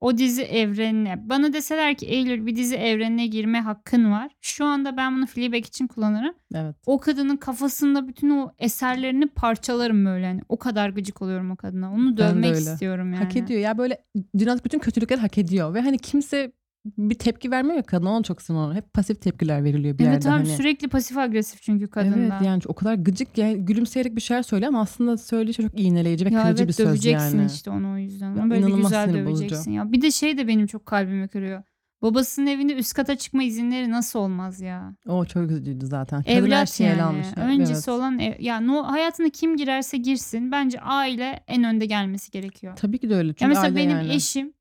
O 0.00 0.18
dizi 0.18 0.42
evrenine. 0.42 1.28
Bana 1.28 1.52
deseler 1.52 1.96
ki 1.96 2.06
Eylül 2.06 2.46
bir 2.46 2.56
dizi 2.56 2.76
evrenine 2.76 3.26
girme 3.26 3.60
hakkın 3.60 4.12
var. 4.12 4.30
Şu 4.40 4.64
anda 4.64 4.96
ben 4.96 5.16
bunu 5.16 5.26
Fleabag 5.26 5.66
için 5.66 5.86
kullanırım. 5.86 6.34
Evet. 6.54 6.76
O 6.86 7.00
kadının 7.00 7.36
kafasında 7.36 8.08
bütün 8.08 8.30
o 8.30 8.52
eserlerini 8.58 9.26
parçalarım 9.26 10.04
böyle. 10.04 10.26
Yani 10.26 10.40
o 10.48 10.58
kadar 10.58 10.88
gıcık 10.88 11.22
oluyorum 11.22 11.50
o 11.50 11.56
kadına. 11.56 11.92
Onu 11.92 12.06
Ben 12.06 12.16
dövmek 12.16 12.56
istiyorum 12.56 13.12
yani. 13.12 13.24
Hak 13.24 13.36
ediyor. 13.36 13.60
Ya 13.60 13.78
böyle 13.78 14.04
dünyadaki 14.38 14.64
bütün 14.64 14.78
kötülükleri 14.78 15.20
hak 15.20 15.38
ediyor. 15.38 15.74
Ve 15.74 15.80
hani 15.80 15.98
kimse 15.98 16.52
bir 16.98 17.14
tepki 17.14 17.50
vermiyor 17.50 17.76
ya 17.76 17.82
kadına. 17.82 18.10
Ona 18.10 18.22
çok 18.22 18.42
sinir. 18.42 18.74
Hep 18.74 18.92
pasif 18.94 19.20
tepkiler 19.22 19.64
veriliyor 19.64 19.98
bir 19.98 20.04
Evet 20.04 20.24
yerde. 20.24 20.28
abi 20.28 20.46
hani. 20.48 20.56
sürekli 20.56 20.88
pasif 20.88 21.18
agresif 21.18 21.62
çünkü 21.62 21.86
kadında. 21.88 22.16
Evet 22.18 22.46
yani 22.46 22.62
o 22.66 22.74
kadar 22.74 22.94
gıcık 22.94 23.38
yani 23.38 23.64
gülümseyerek 23.64 24.16
bir 24.16 24.20
şeyler 24.20 24.42
söylüyor 24.42 24.68
ama 24.68 24.80
aslında 24.80 25.16
söylediği 25.16 25.54
şey 25.54 25.66
çok 25.68 25.80
iğneleyici 25.80 26.24
ve 26.26 26.30
ya 26.30 26.42
kırıcı 26.42 26.62
evet 26.62 26.68
bir 26.68 26.72
söz 26.72 26.86
döveceksin 26.86 27.38
yani. 27.38 27.50
işte 27.52 27.70
onu 27.70 27.92
o 27.92 27.96
yüzden. 27.96 28.36
Ya 28.36 28.50
böyle 28.50 28.70
güzel 28.70 29.08
sinir 29.08 29.26
bozucu. 29.26 29.40
döveceksin 29.42 29.70
ya. 29.70 29.92
Bir 29.92 30.02
de 30.02 30.10
şey 30.10 30.38
de 30.38 30.48
benim 30.48 30.66
çok 30.66 30.86
kalbimi 30.86 31.28
kırıyor. 31.28 31.62
Babasının 32.02 32.46
evinde 32.46 32.74
üst 32.74 32.94
kata 32.94 33.16
çıkma 33.16 33.42
izinleri 33.42 33.90
nasıl 33.90 34.18
olmaz 34.18 34.60
ya? 34.60 34.94
O 35.06 35.24
çok 35.24 35.50
üzücüydü 35.50 35.86
zaten. 35.86 36.22
Kadın 36.22 36.34
Evlat 36.36 36.80
yani. 36.80 37.02
almış. 37.02 37.26
Öncesi 37.36 37.72
Evet. 37.72 37.88
olan 37.88 38.18
ev, 38.18 38.34
ya 38.40 38.60
no, 38.60 38.82
hayatına 38.82 39.28
kim 39.28 39.56
girerse 39.56 39.96
girsin 39.96 40.52
bence 40.52 40.80
aile 40.80 41.40
en 41.48 41.64
önde 41.64 41.86
gelmesi 41.86 42.30
gerekiyor. 42.30 42.76
Tabii 42.76 42.98
ki 42.98 43.10
de 43.10 43.14
öyle. 43.14 43.28
Çünkü 43.28 43.42
Ya 43.44 43.48
mesela 43.48 43.76
benim 43.76 43.90
yani. 43.96 44.12
eşim 44.14 44.52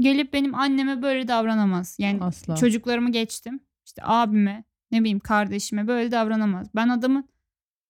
gelip 0.00 0.32
benim 0.32 0.54
anneme 0.54 1.02
böyle 1.02 1.28
davranamaz. 1.28 1.96
Yani 1.98 2.18
Asla. 2.20 2.56
çocuklarımı 2.56 3.12
geçtim. 3.12 3.60
İşte 3.86 4.02
abime, 4.04 4.64
ne 4.90 5.00
bileyim 5.00 5.20
kardeşime 5.20 5.88
böyle 5.88 6.10
davranamaz. 6.10 6.66
Ben 6.74 6.88
adamın 6.88 7.24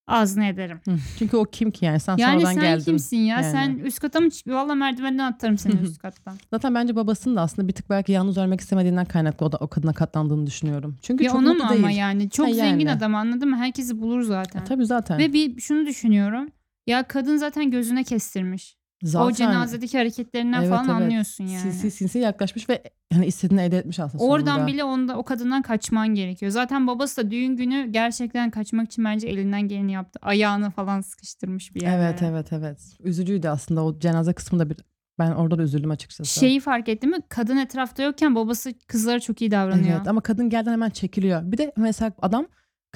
ağzını 0.07 0.45
ederim. 0.45 0.81
Çünkü 1.19 1.37
o 1.37 1.45
kim 1.45 1.71
ki 1.71 1.85
yani 1.85 2.01
sen 2.01 2.17
Yani 2.17 2.41
sonradan 2.41 2.55
sen 2.55 2.63
geldin. 2.63 2.85
kimsin 2.85 3.17
ya? 3.17 3.41
Yani. 3.41 3.53
Sen 3.53 3.79
üst 3.79 4.01
kata 4.01 4.21
mı 4.21 4.31
çık? 4.31 4.47
Valla 4.47 4.75
merdivenden 4.75 5.33
atarım 5.33 5.59
seni 5.59 5.75
üst 5.81 5.99
kattan. 5.99 6.37
Zaten 6.51 6.75
bence 6.75 6.97
babasının 6.97 7.37
da 7.37 7.41
aslında 7.41 7.69
bir 7.69 7.73
tık 7.73 7.91
belki 7.91 8.13
yalnız 8.13 8.39
ölmek 8.39 8.61
istemediğinden 8.61 9.05
kaynaklı 9.05 9.47
o 9.47 9.53
da 9.53 9.57
o 9.57 9.69
kadına 9.69 9.93
katlandığını 9.93 10.47
düşünüyorum. 10.47 10.99
Çünkü 11.03 11.25
ya 11.25 11.31
çok 11.31 11.41
ona 11.41 11.55
mı 11.55 11.69
değil. 11.69 11.81
ama 11.81 11.91
yani? 11.91 12.31
Çok 12.31 12.47
Ha, 12.49 12.53
zengin 12.53 12.87
yani. 12.87 12.97
adam 12.99 13.15
anladın 13.15 13.51
mı? 13.51 13.57
Herkesi 13.57 14.01
bulur 14.01 14.23
zaten. 14.23 14.61
E, 14.61 14.65
tabii 14.65 14.87
zaten. 14.87 15.19
Ve 15.19 15.33
bir 15.33 15.61
şunu 15.61 15.87
düşünüyorum. 15.87 16.49
Ya 16.87 17.03
kadın 17.09 17.37
zaten 17.37 17.71
gözüne 17.71 18.05
kestirmiş. 18.05 18.77
Zaten 19.05 19.27
o 19.27 19.33
cenazedeki 19.33 19.99
hareketlerinden 19.99 20.59
Evet, 20.61 20.71
falan 20.71 20.85
evet. 20.85 20.95
anlıyorsun 20.95 21.45
yani. 21.47 21.61
Sinsi 21.73 21.91
sinsi 21.91 22.19
yaklaşmış 22.19 22.69
ve 22.69 22.83
hani 23.13 23.27
istediğini 23.27 23.61
elde 23.61 23.79
etmiş 23.79 24.01
aslında 24.01 24.25
Oradan 24.25 24.55
sonunda. 24.55 24.67
bile 24.73 24.85
onda 24.85 25.17
o 25.19 25.23
kadından 25.25 25.63
kaçman 25.63 26.09
gerekiyor. 26.15 26.53
Zaten 26.53 26.87
babası 26.87 27.25
da 27.25 27.31
düğün 27.31 27.57
günü 27.57 27.87
gerçekten 27.93 28.51
kaçmak 28.51 28.87
için 28.87 29.05
bence 29.05 29.29
elinden 29.29 29.69
geleni 29.69 29.93
yaptı. 29.93 30.19
Ayağını 30.23 30.71
falan 30.71 31.01
sıkıştırmış 31.01 31.75
bir 31.75 31.81
yerlere. 31.83 32.03
Evet 32.03 32.23
evet 32.23 32.53
evet. 32.53 32.79
Üzücüydü 33.05 33.49
aslında 33.49 33.85
o 33.85 33.99
cenaze 33.99 34.33
kısmında 34.33 34.71
bir 34.71 34.77
ben 35.19 35.31
orada 35.31 35.59
da 35.59 35.63
üzüldüm 35.63 35.91
açıkçası. 35.91 36.41
Şeyi 36.41 36.61
fark 36.61 36.89
etti 36.89 37.07
mi? 37.07 37.17
Kadın 37.29 37.57
etrafta 37.57 38.03
yokken 38.03 38.35
babası 38.35 38.75
kızlara 38.89 39.21
çok 39.21 39.41
iyi 39.41 39.51
davranıyor. 39.51 39.97
Evet 39.97 40.09
ama 40.09 40.21
kadın 40.21 40.49
gelden 40.51 40.73
hemen 40.73 40.91
çekiliyor. 40.91 41.43
Bir 41.53 41.59
de 41.59 41.73
mesela 41.77 42.13
adam 42.23 42.47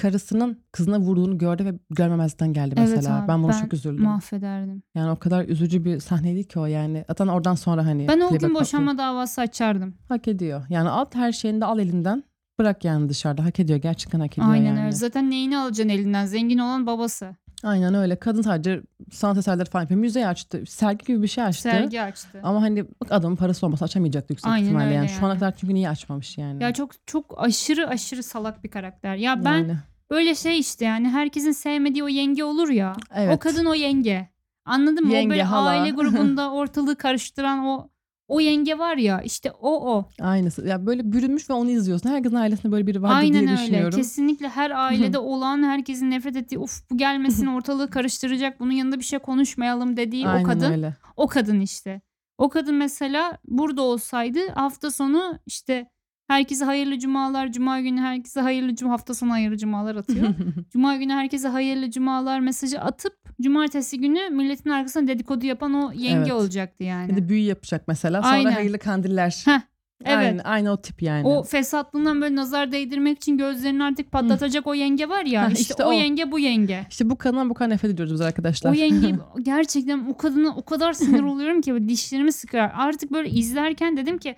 karısının 0.03 0.59
kızına 0.73 1.01
vurduğunu 1.01 1.39
gördü 1.39 1.65
ve 1.65 1.75
görmemezlikten 1.91 2.53
geldi 2.53 2.75
Evet 2.79 2.89
mesela. 2.97 3.19
abi, 3.21 3.29
ben 3.29 3.43
bunu 3.43 3.53
ben 3.53 3.61
çok 3.61 3.73
üzüldüm. 3.73 4.05
Mahvederdim. 4.05 4.83
yani 4.95 5.11
o 5.11 5.17
kadar 5.17 5.45
üzücü 5.45 5.85
bir 5.85 6.01
sahneydi 6.01 6.49
ki 6.49 6.59
o 6.59 6.67
yani. 6.67 7.05
Zaten 7.09 7.27
oradan 7.27 7.55
sonra 7.55 7.87
hani. 7.87 8.09
Ben 8.09 8.21
o 8.21 8.29
gün 8.29 8.39
patlıyor. 8.39 8.55
boşanma 8.55 8.99
davası 8.99 9.41
açardım. 9.41 9.95
Hak 10.09 10.29
ediyor. 10.29 10.63
Yani 10.71 10.89
at 10.91 11.15
her 11.15 11.33
şeyini 11.33 11.61
de 11.61 11.65
al 11.65 11.79
elinden. 11.79 12.25
Bırak 12.59 12.85
yani 12.85 13.09
dışarıda. 13.09 13.45
Hak 13.45 13.61
ediyor. 13.61 13.79
Gerçekten 13.79 14.21
hak 14.21 14.33
ediyor 14.33 14.49
Aynen 14.51 14.65
yani. 14.67 14.81
öyle. 14.81 14.93
Zaten 14.93 15.31
neyini 15.31 15.59
alacaksın 15.59 15.89
elinden? 15.89 16.27
Zengin 16.27 16.59
olan 16.59 16.87
babası. 16.87 17.37
Aynen 17.65 17.95
öyle. 17.95 18.17
Kadın 18.17 18.43
sadece 18.43 18.83
sanat 19.13 19.39
eserleri 19.39 19.71
falan 19.71 19.83
yapıyor. 19.83 20.01
Müze 20.01 20.27
açtı. 20.27 20.63
Sergi 20.69 21.05
gibi 21.07 21.23
bir 21.23 21.29
şey 21.29 21.45
açtı. 21.45 21.63
Sergi 21.63 22.03
açtı. 22.03 22.41
Ama 22.43 22.63
hani 22.63 22.85
bak 23.03 23.13
adamın 23.13 23.37
parası 23.37 23.67
olmasa 23.67 23.85
açamayacaktı 23.85 24.33
yüksek 24.33 24.53
Aynen 24.53 24.65
ihtimalle 24.65 24.85
öyle 24.87 24.95
yani. 24.95 25.09
Şu 25.09 25.19
ana 25.27 25.29
yani. 25.29 25.39
kadar 25.39 25.57
çünkü 25.57 25.75
niye 25.75 25.89
açmamış 25.91 26.39
yani. 26.39 26.63
Ya 26.63 26.73
çok 26.73 27.07
çok 27.07 27.35
aşırı 27.37 27.89
aşırı 27.89 28.23
salak 28.23 28.65
bir 28.65 28.71
karakter. 28.71 29.17
Ya 29.17 29.45
ben 29.45 29.59
Yani. 29.59 29.77
Böyle 30.11 30.35
şey 30.35 30.59
işte 30.59 30.85
yani 30.85 31.09
herkesin 31.09 31.53
sevmediği 31.53 32.05
o 32.05 32.09
yenge 32.09 32.45
olur 32.45 32.69
ya. 32.69 32.93
Evet. 33.15 33.37
O 33.37 33.39
kadın 33.39 33.65
o 33.65 33.75
yenge. 33.75 34.29
Anladın 34.65 35.05
mı? 35.07 35.13
Yenge, 35.13 35.27
o 35.27 35.31
böyle 35.31 35.43
hala. 35.43 35.69
aile 35.69 35.91
grubunda 35.97 36.51
ortalığı 36.53 36.97
karıştıran 36.97 37.59
o 37.67 37.89
O 38.29 38.41
yenge 38.41 38.79
var 38.79 38.97
ya 38.97 39.21
işte 39.23 39.51
o 39.51 39.93
o. 39.97 40.09
Aynısı. 40.21 40.67
Ya 40.67 40.87
böyle 40.87 41.13
bürünmüş 41.13 41.51
ve 41.51 41.55
onu 41.55 41.71
izliyorsun. 41.71 42.09
Herkesin 42.11 42.37
ailesinde 42.37 42.73
böyle 42.73 42.87
biri 42.87 43.03
vardı 43.03 43.15
Aynen 43.15 43.33
diye 43.33 43.43
öyle. 43.43 43.53
düşünüyorum. 43.63 43.99
Kesinlikle 43.99 44.49
her 44.49 44.71
ailede 44.87 45.19
olan 45.19 45.63
herkesin 45.63 46.11
nefret 46.11 46.37
ettiği 46.37 46.59
uf 46.59 46.91
bu 46.91 46.97
gelmesin 46.97 47.47
ortalığı 47.57 47.91
karıştıracak 47.91 48.61
bunun 48.61 48.73
yanında 48.73 48.99
bir 48.99 49.05
şey 49.05 49.19
konuşmayalım 49.19 49.97
dediği 49.97 50.29
Aynen 50.29 50.45
o 50.45 50.47
kadın. 50.47 50.73
öyle. 50.73 50.97
O 51.17 51.27
kadın 51.27 51.61
işte. 51.61 52.01
O 52.39 52.49
kadın 52.49 52.75
mesela 52.75 53.39
burada 53.45 53.83
olsaydı 53.83 54.39
hafta 54.55 54.91
sonu 54.91 55.39
işte 55.47 55.87
herkese 56.29 56.65
hayırlı 56.65 56.99
cumalar, 56.99 57.53
cuma 57.53 57.81
günü 57.81 58.01
herkese 58.01 58.41
hayırlı 58.41 58.75
cuma 58.75 58.93
hafta 58.93 59.15
sonu 59.15 59.33
hayırlı 59.33 59.57
cumalar 59.57 59.97
atıyor. 59.97 60.29
cuma 60.73 60.97
günü 60.97 61.13
herkese 61.13 61.49
hayırlı 61.49 61.91
cumalar 61.91 62.41
mesajı 62.41 62.81
atıp 62.81 63.15
cumartesi 63.43 64.01
günü 64.01 64.31
milletin 64.31 64.71
arkasına 64.71 65.09
dedikodu 65.09 65.47
yapan 65.47 65.75
o 65.75 65.93
yenge 65.93 66.19
Evet. 66.19 66.33
olacaktı 66.33 66.85
yani. 66.85 67.17
De 67.17 67.29
büyü 67.29 67.43
yapacak 67.43 67.89
mesela. 67.89 68.23
Sonra 68.23 68.33
Aynen. 68.35 68.53
hayırlı 68.53 68.79
kandiller. 68.79 69.43
Heh, 69.45 69.61
evet. 70.05 70.17
Aynı, 70.19 70.43
aynı 70.43 70.71
o 70.73 70.81
tip 70.81 71.03
yani. 71.03 71.27
O 71.27 71.43
fesatlığından 71.43 72.21
böyle 72.21 72.37
nazar 72.37 72.73
değdirmek 72.73 73.17
için 73.17 73.39
gözlerini 73.39 73.85
artık 73.85 74.13
patlatacak 74.13 74.67
o 74.67 74.75
yenge 74.75 75.09
var 75.09 75.25
ya. 75.25 75.45
Heh, 75.49 75.53
işte, 75.53 75.63
işte 75.63 75.85
o, 75.85 75.89
o. 75.89 75.93
yenge 75.93 76.33
bu 76.33 76.39
yenge. 76.39 76.87
İşte 76.91 77.11
bu 77.11 77.19
kadından 77.19 77.51
bu 77.51 77.55
kadar 77.55 77.71
nefret 77.71 77.91
ediyoruz 77.91 78.15
biz 78.15 78.21
arkadaşlar. 78.21 78.71
O 78.71 78.75
yenge 78.75 79.15
gerçekten 79.43 80.07
o 80.07 80.17
kadına 80.17 80.57
o 80.57 80.65
kadar 80.65 80.93
sinir 80.93 81.23
oluyorum 81.23 81.61
ki 81.61 81.89
dişlerimi 81.89 82.33
sıkar. 82.33 82.73
Artık 82.75 83.13
böyle 83.13 83.31
izlerken 83.31 83.97
dedim 83.97 84.19
ki 84.19 84.37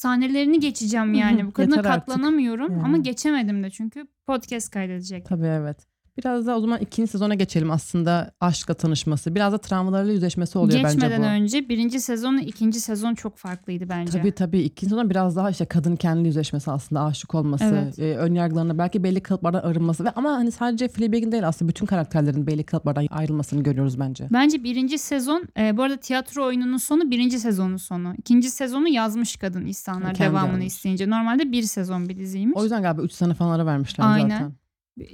sahnelerini 0.00 0.60
geçeceğim 0.60 1.14
yani. 1.14 1.46
Bu 1.46 1.52
kadına 1.52 1.76
Yeter 1.76 1.90
artık. 1.90 2.06
katlanamıyorum 2.06 2.72
Yani. 2.72 2.82
ama 2.82 2.96
geçemedim 2.96 3.62
de 3.62 3.70
çünkü 3.70 4.06
podcast 4.26 4.70
kaydedecek. 4.70 5.26
Tabii 5.26 5.46
evet. 5.46 5.86
Biraz 6.18 6.46
da 6.46 6.56
o 6.56 6.60
zaman 6.60 6.78
ikinci 6.80 7.10
sezona 7.10 7.34
geçelim 7.34 7.70
aslında 7.70 8.30
aşkla 8.40 8.74
tanışması. 8.74 9.34
Biraz 9.34 9.52
da 9.52 9.58
travmalarıyla 9.58 10.12
yüzleşmesi 10.12 10.58
oluyor 10.58 10.80
Geçmeden 10.80 11.10
bence 11.10 11.22
bu. 11.22 11.26
önce 11.26 11.68
birinci 11.68 12.00
sezonla 12.00 12.40
ikinci 12.40 12.80
sezon 12.80 13.14
çok 13.14 13.36
farklıydı 13.36 13.88
bence. 13.88 14.18
Tabii 14.18 14.32
tabii 14.32 14.60
ikinci 14.60 14.90
sezon 14.90 15.10
biraz 15.10 15.36
daha 15.36 15.50
işte 15.50 15.64
kadın 15.64 15.96
kendi 15.96 16.26
yüzleşmesi 16.28 16.70
aslında 16.70 17.02
aşık 17.04 17.34
olması, 17.34 17.64
Evet. 17.64 17.98
e, 17.98 18.16
ön 18.16 18.34
yargılarına 18.34 18.78
belki 18.78 19.02
belli 19.04 19.20
kalıplardan 19.20 19.60
arınması 19.60 20.04
ve 20.04 20.10
ama 20.10 20.30
hani 20.30 20.50
sadece 20.50 20.88
Fleabag'in 20.88 21.32
değil 21.32 21.48
aslında 21.48 21.68
bütün 21.68 21.86
karakterlerin 21.86 22.46
belli 22.46 22.64
kalıplardan 22.64 23.06
ayrılmasını 23.10 23.62
görüyoruz 23.62 24.00
bence. 24.00 24.28
Bence 24.32 24.64
birinci 24.64 24.98
sezon 24.98 25.44
e, 25.58 25.76
bu 25.76 25.82
arada 25.82 25.96
tiyatro 25.96 26.46
oyununun 26.46 26.76
sonu 26.76 27.10
birinci 27.10 27.38
sezonun 27.38 27.76
sonu. 27.76 28.14
İkinci 28.18 28.50
sezonu 28.50 28.88
yazmış 28.88 29.36
kadın 29.36 29.66
insanlar 29.66 30.14
Kendi 30.14 30.30
devamını 30.30 30.52
yazmış. 30.52 30.66
isteyince. 30.74 31.10
Normalde 31.10 31.52
bir 31.52 31.62
sezon 31.62 32.08
bir 32.08 32.16
diziymiş. 32.16 32.56
O 32.56 32.62
yüzden 32.62 32.82
galiba 32.82 33.02
3 33.02 33.12
sene 33.12 33.34
falan 33.34 33.50
ara 33.54 33.66
vermişler 33.66 34.04
Aynen. 34.06 34.28
zaten. 34.30 34.52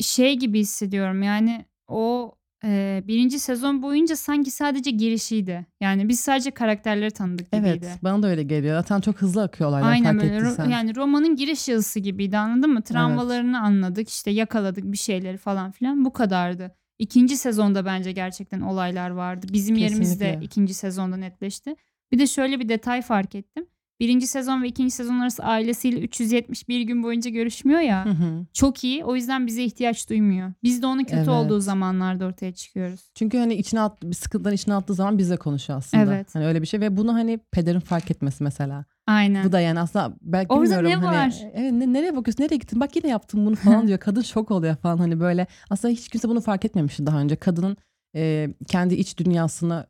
Şey 0.00 0.37
gibi 0.37 0.61
hissediyorum 0.61 1.23
yani 1.23 1.64
o 1.88 2.35
e, 2.64 3.02
birinci 3.06 3.38
sezon 3.38 3.83
boyunca 3.83 4.16
sanki 4.16 4.50
sadece 4.50 4.90
girişiydi. 4.90 5.66
Yani 5.80 6.09
biz 6.09 6.21
sadece 6.21 6.50
karakterleri 6.50 7.11
tanıdık 7.11 7.52
gibiydi. 7.52 7.78
Evet 7.83 7.99
bana 8.02 8.23
da 8.23 8.26
öyle 8.26 8.42
geliyor. 8.42 8.76
Zaten 8.76 9.00
çok 9.00 9.16
hızlı 9.16 9.42
akıyor 9.42 9.71
olaylar 9.71 9.88
Aynen 9.90 10.18
fark 10.18 10.23
böyle 10.23 10.38
ro- 10.38 10.71
yani 10.71 10.97
romanın 10.97 11.37
giriş 11.37 11.68
yazısı 11.68 12.00
gibiydi 12.00 12.38
anladın 12.38 12.71
mı? 12.71 12.83
Travmalarını 12.83 13.61
anladık 13.61 14.09
işte 14.09 14.30
yakaladık 14.30 14.85
bir 14.85 14.97
şeyleri 14.97 15.37
falan 15.38 15.71
filan 15.71 16.04
bu 16.04 16.12
kadardı. 16.12 16.75
İkinci 16.99 17.37
sezonda 17.37 17.85
bence 17.85 18.12
gerçekten 18.12 18.61
olaylar 18.61 19.11
vardı. 19.11 19.47
Bizim 19.52 19.76
yerimiz 19.76 20.21
de 20.21 20.25
Kesinlikle. 20.25 20.45
ikinci 20.47 20.75
sezonda 20.75 21.16
netleşti. 21.16 21.76
Bir 22.12 22.18
de 22.18 22.26
şöyle 22.26 22.61
bir 22.61 22.68
detay 22.68 23.02
fark 23.02 23.35
ettim. 23.35 23.66
Birinci 24.00 24.26
sezon 24.26 24.62
ve 24.62 24.69
ikinci 24.69 24.91
sezon 24.95 25.19
arası 25.21 25.43
ailesiyle 25.43 26.00
371 26.00 26.81
gün 26.81 27.03
boyunca 27.03 27.31
görüşmüyor 27.31 27.81
ya. 27.81 28.05
Hı 28.05 28.11
hı. 28.11 28.47
çok 28.53 28.85
iyi. 28.85 29.05
O 29.05 29.17
yüzden 29.17 29.47
bize 29.47 29.65
ihtiyaç 29.65 30.11
duymuyor. 30.11 30.53
Biz 30.62 30.83
de 30.83 30.87
onun 30.87 31.05
kötü 31.05 31.17
Evet. 31.17 31.29
olduğu 31.29 31.61
zamanlarda 31.61 32.26
ortaya 32.26 32.53
çıkıyoruz. 32.53 33.00
Çünkü 33.15 33.38
hani 33.38 33.55
içine 33.55 33.81
at, 33.81 34.03
bir 34.03 34.15
sıkıntıdan 34.15 34.53
içine 34.53 34.75
attığı 34.75 34.95
zaman 34.95 35.19
bizle 35.19 35.37
konuşuyor 35.37 35.79
aslında. 35.79 36.03
Evet. 36.15 36.35
Hani 36.35 36.47
öyle 36.47 36.62
bir 36.62 36.67
şey 36.67 36.81
ve 36.81 36.97
bunu 36.97 37.15
hani 37.15 37.38
pederin 37.53 37.81
fark 37.81 38.11
etmesi 38.11 38.45
mesela. 38.45 38.85
Aynen. 39.07 39.45
Bu 39.45 39.53
da 39.53 39.61
yani 39.61 39.81
aslında 39.81 40.17
belki 40.23 40.53
Orada 40.53 40.65
bilmiyorum 40.65 40.91
ne 40.91 40.95
hani 41.07 41.17
var? 41.17 41.35
evet, 41.55 41.73
ne- 41.73 41.93
nereye 41.93 42.17
bakıyorsun 42.17 42.43
nereye 42.45 42.57
gittin 42.57 42.81
bak 42.81 42.97
yine 42.97 43.09
yaptım 43.09 43.47
bunu 43.47 43.55
falan 43.57 43.87
diyor. 43.88 43.99
Kadın 43.99 44.23
şok 44.23 44.50
oluyor 44.50 44.76
falan 44.76 44.99
hani 44.99 45.21
böyle 45.21 45.47
aslında 45.71 45.93
hiç 45.95 46.09
kimse 46.09 46.29
bunu 46.29 46.41
fark 46.41 46.65
etmemişti 46.65 47.07
daha 47.07 47.21
önce. 47.21 47.37
Kadının 47.37 47.76
e, 48.15 48.49
kendi 48.69 48.95
iç 48.95 49.19
dünyasına 49.19 49.87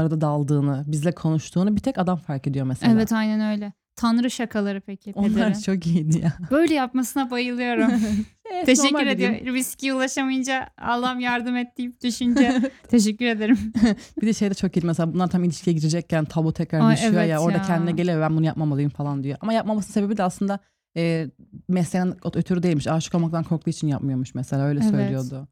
arada 0.00 0.20
daldığını, 0.20 0.84
bizle 0.86 1.12
konuştuğunu 1.12 1.76
bir 1.76 1.80
tek 1.80 1.98
adam 1.98 2.18
fark 2.18 2.46
ediyor 2.46 2.66
mesela. 2.66 2.92
Evet 2.92 3.12
aynen 3.12 3.52
öyle. 3.52 3.72
Tanrı 3.96 4.30
şakaları 4.30 4.80
peki 4.80 5.12
Onlar 5.14 5.28
pederin. 5.34 5.52
çok 5.60 5.86
iyiydi 5.86 6.18
ya. 6.18 6.32
Böyle 6.50 6.74
yapmasına 6.74 7.30
bayılıyorum. 7.30 7.90
Evet, 8.54 8.66
Teşekkür 8.66 8.88
normal 8.94 9.06
ediyor. 9.06 9.32
dediğim. 9.34 9.54
Riski 9.54 9.94
ulaşamayınca 9.94 10.68
Allah'ım 10.78 11.20
yardım 11.20 11.56
et 11.56 11.78
deyip 11.78 12.02
düşünce 12.02 12.70
teşekkür 12.88 13.24
ederim. 13.24 13.58
Bir 14.22 14.26
de 14.26 14.32
şey 14.32 14.50
de 14.50 14.54
çok 14.54 14.76
iyi 14.76 14.86
mesela 14.86 15.14
bunlar 15.14 15.26
tam 15.28 15.44
ilişkiye 15.44 15.76
girecekken 15.76 16.24
tablo 16.24 16.52
tekrar 16.52 16.80
Ay, 16.80 16.96
düşüyor 16.96 17.12
evet 17.14 17.28
ya 17.30 17.38
orada 17.40 17.58
ya. 17.58 17.62
kendine 17.64 17.92
geliyor 17.92 18.20
ben 18.20 18.36
bunu 18.36 18.46
yapmamalıyım 18.46 18.90
falan 18.90 19.22
diyor. 19.22 19.38
Ama 19.40 19.52
yapmamasının 19.52 19.92
sebebi 19.92 20.16
de 20.16 20.22
aslında 20.22 20.58
e, 20.96 21.30
mesleğinden 21.68 22.16
ötürü 22.36 22.62
değilmiş. 22.62 22.86
Aşık 22.86 23.14
olmaktan 23.14 23.44
korktuğu 23.44 23.70
için 23.70 23.88
yapmıyormuş 23.88 24.34
mesela 24.34 24.64
öyle 24.64 24.80
Evet. 24.82 24.90
söylüyordu. 24.90 25.48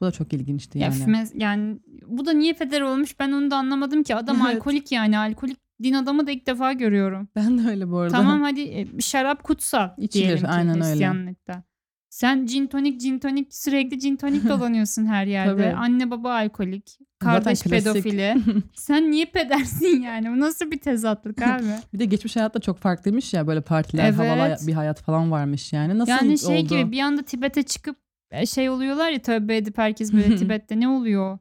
Bu 0.00 0.06
da 0.06 0.10
çok 0.12 0.32
ilginçti 0.32 0.78
Ya, 0.78 0.84
yani. 0.86 0.96
mes- 1.16 1.42
yani 1.42 1.78
bu 2.08 2.26
da 2.26 2.32
niye 2.32 2.52
peder 2.52 2.80
olmuş 2.80 3.20
ben 3.20 3.32
onu 3.32 3.50
da 3.50 3.56
anlamadım 3.56 4.02
ki. 4.02 4.14
Adam 4.14 4.36
Evet. 4.46 4.56
alkolik 4.56 4.92
yani 4.92 5.18
alkolik 5.18 5.58
din 5.82 5.92
adamı 5.94 6.26
da 6.26 6.30
ilk 6.30 6.46
defa 6.46 6.72
görüyorum. 6.72 7.28
Ben 7.36 7.58
de 7.58 7.68
öyle 7.68 7.90
bu 7.90 7.98
arada. 7.98 8.12
Tamam 8.16 8.42
hadi 8.42 8.60
e, 8.60 9.00
şarap 9.00 9.44
kutsal 9.44 9.90
İçilir, 9.98 10.24
diyelim 10.24 10.40
ki 10.44 10.48
aynen 10.48 10.74
öyle. 10.76 10.88
Hristiyanlıkta. 10.90 11.62
Sen 12.10 12.46
gin 12.46 12.66
tonik 12.66 13.00
gin 13.00 13.18
tonik 13.18 13.54
sürekli 13.54 13.98
gin 13.98 14.16
tonik 14.16 14.44
dolanıyorsun 14.48 15.06
her 15.06 15.26
yerde. 15.26 15.62
Tabii. 15.62 15.76
Anne 15.76 16.10
baba 16.10 16.34
alkolik. 16.34 16.98
Kardeş 17.18 17.62
pedofili. 17.62 18.34
Sen 18.74 19.10
niye 19.10 19.24
pedersin 19.24 20.02
yani? 20.02 20.30
Bu 20.30 20.40
nasıl 20.40 20.70
bir 20.70 20.78
tezatlık 20.78 21.42
abi? 21.42 21.62
Bir 21.92 21.98
de 21.98 22.04
geçmiş 22.04 22.36
hayatta 22.36 22.60
çok 22.60 22.78
farklıymış 22.78 23.34
ya 23.34 23.46
böyle 23.46 23.60
partiler, 23.60 24.04
Evet. 24.04 24.18
havalı 24.18 24.56
bir 24.66 24.72
hayat 24.72 25.02
falan 25.02 25.30
varmış 25.30 25.72
yani. 25.72 25.98
Nasıl 25.98 26.12
yani 26.12 26.38
şey 26.38 26.58
oldu? 26.58 26.68
gibi 26.68 26.92
bir 26.92 27.00
anda 27.00 27.22
Tibet'e 27.22 27.62
çıkıp 27.62 27.96
e, 28.30 28.46
şey 28.46 28.70
oluyorlar 28.70 29.10
ya 29.10 29.22
tövbe 29.22 29.56
edip 29.56 29.78
herkes 29.78 30.12
böyle 30.12 30.36
Tibet'te 30.36 30.80
ne 30.80 30.88
oluyor? 30.88 31.38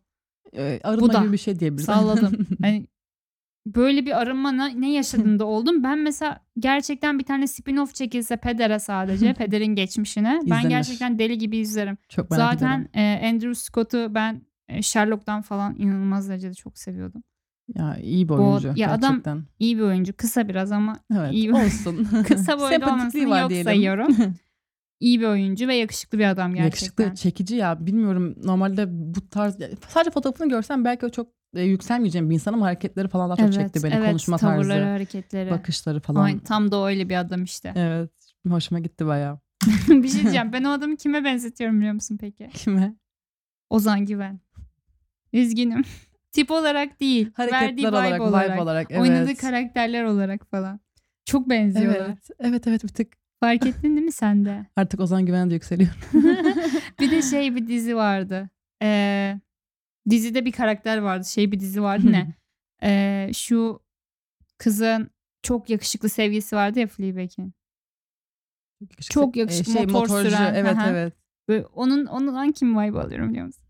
Ee, 0.54 0.80
arınma 0.84 1.14
da. 1.14 1.20
gibi 1.20 1.32
bir 1.34 1.38
şey 1.38 1.60
diyebiliriz. 1.60 1.86
Salladım. 1.86 2.48
Hani 2.62 2.88
böyle 3.66 4.06
bir 4.06 4.22
arınma 4.22 4.52
ne, 4.52 4.82
ne 4.82 4.92
yaşadığında 4.92 5.46
oldum. 5.56 5.84
Ben 5.84 6.00
mesela 6.00 6.40
gerçekten 6.60 7.20
bir 7.20 7.24
tane 7.24 7.44
spin-off 7.46 7.94
çekilse 7.94 8.38
Peder'e 8.38 8.80
sadece. 8.80 9.34
Peder'in 9.38 9.75
geçmişine. 9.75 10.40
Ben 10.44 10.46
İzlenir. 10.46 10.70
gerçekten 10.70 11.20
deli 11.20 11.38
gibi 11.38 11.58
izlerim. 11.58 11.98
çok 12.10 12.32
merak 12.32 12.54
Zaten 12.54 12.80
ederim. 12.94 13.22
e, 13.24 13.28
Andrew 13.30 13.56
Scott'u 13.56 14.16
ben 14.16 14.42
e, 14.70 14.82
Sherlock'tan 14.82 15.42
falan 15.42 15.75
inanılmaz 15.80 16.30
derecede 16.30 16.54
çok 16.54 16.78
seviyordum. 16.78 17.24
Ya 17.75 17.98
iyi 17.98 18.24
bir 18.30 18.34
Bu- 18.34 18.34
oyuncu 18.50 18.74
ya 18.75 18.92
adam- 18.92 19.10
gerçekten. 19.12 19.44
İyi 19.60 19.78
bir 19.78 19.82
oyuncu. 19.84 20.14
Kısa 20.18 20.48
biraz 20.50 20.72
ama 20.72 20.96
Evet 21.14 21.34
iyi 21.34 21.48
bir- 21.50 21.54
olsun. 21.54 22.08
kısa 22.28 22.58
Sempatikliği 22.58 22.84
olmasını 23.28 23.40
yok 23.40 23.50
diyelim. 23.50 23.66
sayıyorum. 23.66 24.16
İyi 25.00 25.20
bir 25.20 25.25
oyuncu 25.25 25.68
ve 25.68 25.75
yakışıklı 25.75 26.20
bir 26.20 26.25
adam 26.25 26.56
gerçekten. 26.56 27.04
Yakışıklı, 27.04 27.16
çekici 27.16 27.56
ya. 27.56 27.86
Bilmiyorum 27.86 28.36
normalde 28.44 28.86
bu 28.90 29.30
tarz 29.30 29.58
sadece 29.88 30.12
fotoğrafını 30.12 30.50
görsem 30.50 30.86
belki 30.86 31.06
o 31.06 31.10
çok 31.10 31.28
e, 31.56 31.62
yükselmeyeceğim 31.62 32.30
bir 32.30 32.34
insan 32.36 32.54
ama 32.54 32.66
hareketleri 32.66 33.08
falan 33.08 33.30
daha 33.30 33.38
çok 33.38 33.54
çekti 33.54 33.84
beni. 33.84 33.94
evet, 33.94 34.08
Konuşma 34.10 34.38
tavırları, 34.38 34.80
tarzı, 34.80 34.92
hareketleri. 34.92 35.52
bakışları 35.52 36.00
falan. 36.00 36.24
Ay, 36.24 36.40
tam 36.40 36.72
da 36.72 36.88
öyle 36.88 37.10
bir 37.10 37.16
adam 37.16 37.44
işte. 37.44 37.74
Evet. 37.78 38.12
Hoşuma 38.50 38.80
gitti 38.80 39.06
bayağı. 39.06 39.40
bir 39.88 40.08
şey 40.08 40.22
diyeceğim. 40.22 40.54
Ben 40.54 40.64
o 40.64 40.70
adamı 40.70 40.96
kime 40.96 41.24
benzetiyorum 41.24 41.78
biliyor 41.80 41.94
musun 41.94 42.18
peki? 42.22 42.50
Kime? 42.54 42.96
Ozan 43.70 44.06
Güven. 44.06 44.40
Üzgünüm. 45.34 45.82
Tip 46.32 46.52
olarak 46.52 47.00
değil. 47.00 47.32
verdiği 47.40 47.52
Hareketler 47.52 47.88
vibe 47.88 47.90
olarak, 47.90 48.22
olarak. 48.22 48.52
vibe 48.54 48.62
olarak. 48.62 48.88
Evet. 48.92 49.02
Oynadığı 49.02 49.36
karakterler 49.36 50.04
olarak 50.04 50.52
falan. 50.52 50.80
Çok 51.25 51.50
benziyorlar. 51.50 52.06
Evet. 52.06 52.30
Evet 52.40 52.68
evet 52.68 52.84
bir 52.84 52.90
tık 52.90 53.25
Fark 53.39 53.65
ettin 53.65 53.96
değil 53.96 54.06
mi 54.06 54.12
sen 54.12 54.46
de? 54.46 54.65
artık 54.75 55.00
Ozan 55.00 55.25
Güven 55.25 55.50
de 55.50 55.54
yükseliyor. 55.54 55.89
bir 57.00 57.12
de 57.12 57.22
şey 57.22 57.56
bir 57.56 57.68
dizi 57.68 57.96
vardı. 57.96 58.50
Ee, 58.82 59.39
dizide 60.10 60.46
bir 60.46 60.51
karakter 60.51 60.98
vardı. 60.98 61.25
Şey 61.25 61.51
bir 61.51 61.60
dizi 61.60 61.82
vardı 61.82 62.12
ne? 62.12 62.34
Ee, 62.84 63.32
şu 63.34 63.84
kızın 64.58 65.10
çok 65.44 65.70
yakışıklı 65.70 66.10
sevgilisi 66.10 66.56
vardı 66.56 66.80
ya 66.80 66.88
Fleabag'in. 66.88 67.54
Çok 69.01 69.36
yakışıklı, 69.36 69.74
şey, 69.74 69.86
motor 69.86 70.24
süren. 70.24 70.54
Evet 70.54 70.77
Aha. 70.77 70.89
evet. 70.89 71.13
Böyle 71.48 71.65
onun 71.65 72.06
ondan 72.06 72.51
kim 72.51 72.80
vibe 72.80 73.00
alıyorum 73.00 73.30
biliyor 73.30 73.46
musun? 73.46 73.63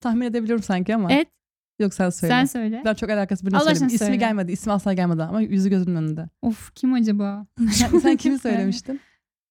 Tahmin 0.00 0.26
edebiliyorum 0.26 0.62
sanki 0.62 0.94
ama. 0.94 1.12
Et 1.12 1.28
Yok 1.78 1.94
sen 1.94 2.10
söyle. 2.10 2.32
sen 2.34 2.44
söyle. 2.44 2.82
Ben 2.84 2.94
çok 2.94 3.10
alakası 3.10 3.46
Allah 3.52 3.60
söyleyeyim. 3.60 3.86
İsmi 3.86 3.98
söyle. 3.98 4.16
gelmedi. 4.16 4.52
ismi 4.52 4.72
asla 4.72 4.92
gelmedi 4.92 5.22
ama 5.22 5.40
yüzü 5.40 5.70
gözümün 5.70 5.96
önünde. 5.96 6.28
Of 6.42 6.74
kim 6.74 6.94
acaba? 6.94 7.46
sen, 7.72 7.98
sen 7.98 8.16
kimi 8.16 8.38
söylemiştin? 8.38 9.00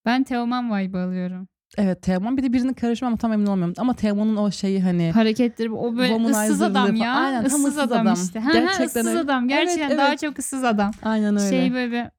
Ben 0.05 0.24
Teoman 0.24 0.77
vibe 0.77 0.98
alıyorum. 0.98 1.48
Evet 1.77 2.01
Teoman 2.01 2.38
bir 2.38 2.43
de 2.43 2.53
birinin 2.53 2.74
karışımı 2.74 3.07
ama 3.07 3.17
tam 3.17 3.34
emin 3.34 3.46
olamıyorum. 3.46 3.74
Ama 3.77 3.93
Teoman'ın 3.93 4.36
o 4.36 4.51
şeyi 4.51 4.81
hani 4.81 5.12
Hareketleri 5.12 5.72
o 5.72 5.98
böyle 5.98 6.15
ıssız 6.29 6.62
adam 6.62 6.86
falan. 6.88 6.96
ya. 6.96 7.13
Aynen, 7.13 7.38
tam 7.43 7.46
ıssız 7.48 7.65
ıssız 7.65 7.79
adam, 7.91 8.07
adam. 8.07 8.13
işte. 8.13 8.39
Ha, 8.39 8.51
Gerçekten 8.53 8.86
ıssız 8.86 9.07
öyle. 9.07 9.19
adam. 9.19 9.48
Gerçekten 9.48 9.88
Evet, 9.89 9.98
daha 9.98 10.10
evet. 10.10 10.19
çok 10.19 10.39
ıssız 10.39 10.63
adam. 10.63 10.91
aynen 11.03 11.38
öyle. 11.38 11.50
Şey 11.50 11.74
böyle 11.74 12.12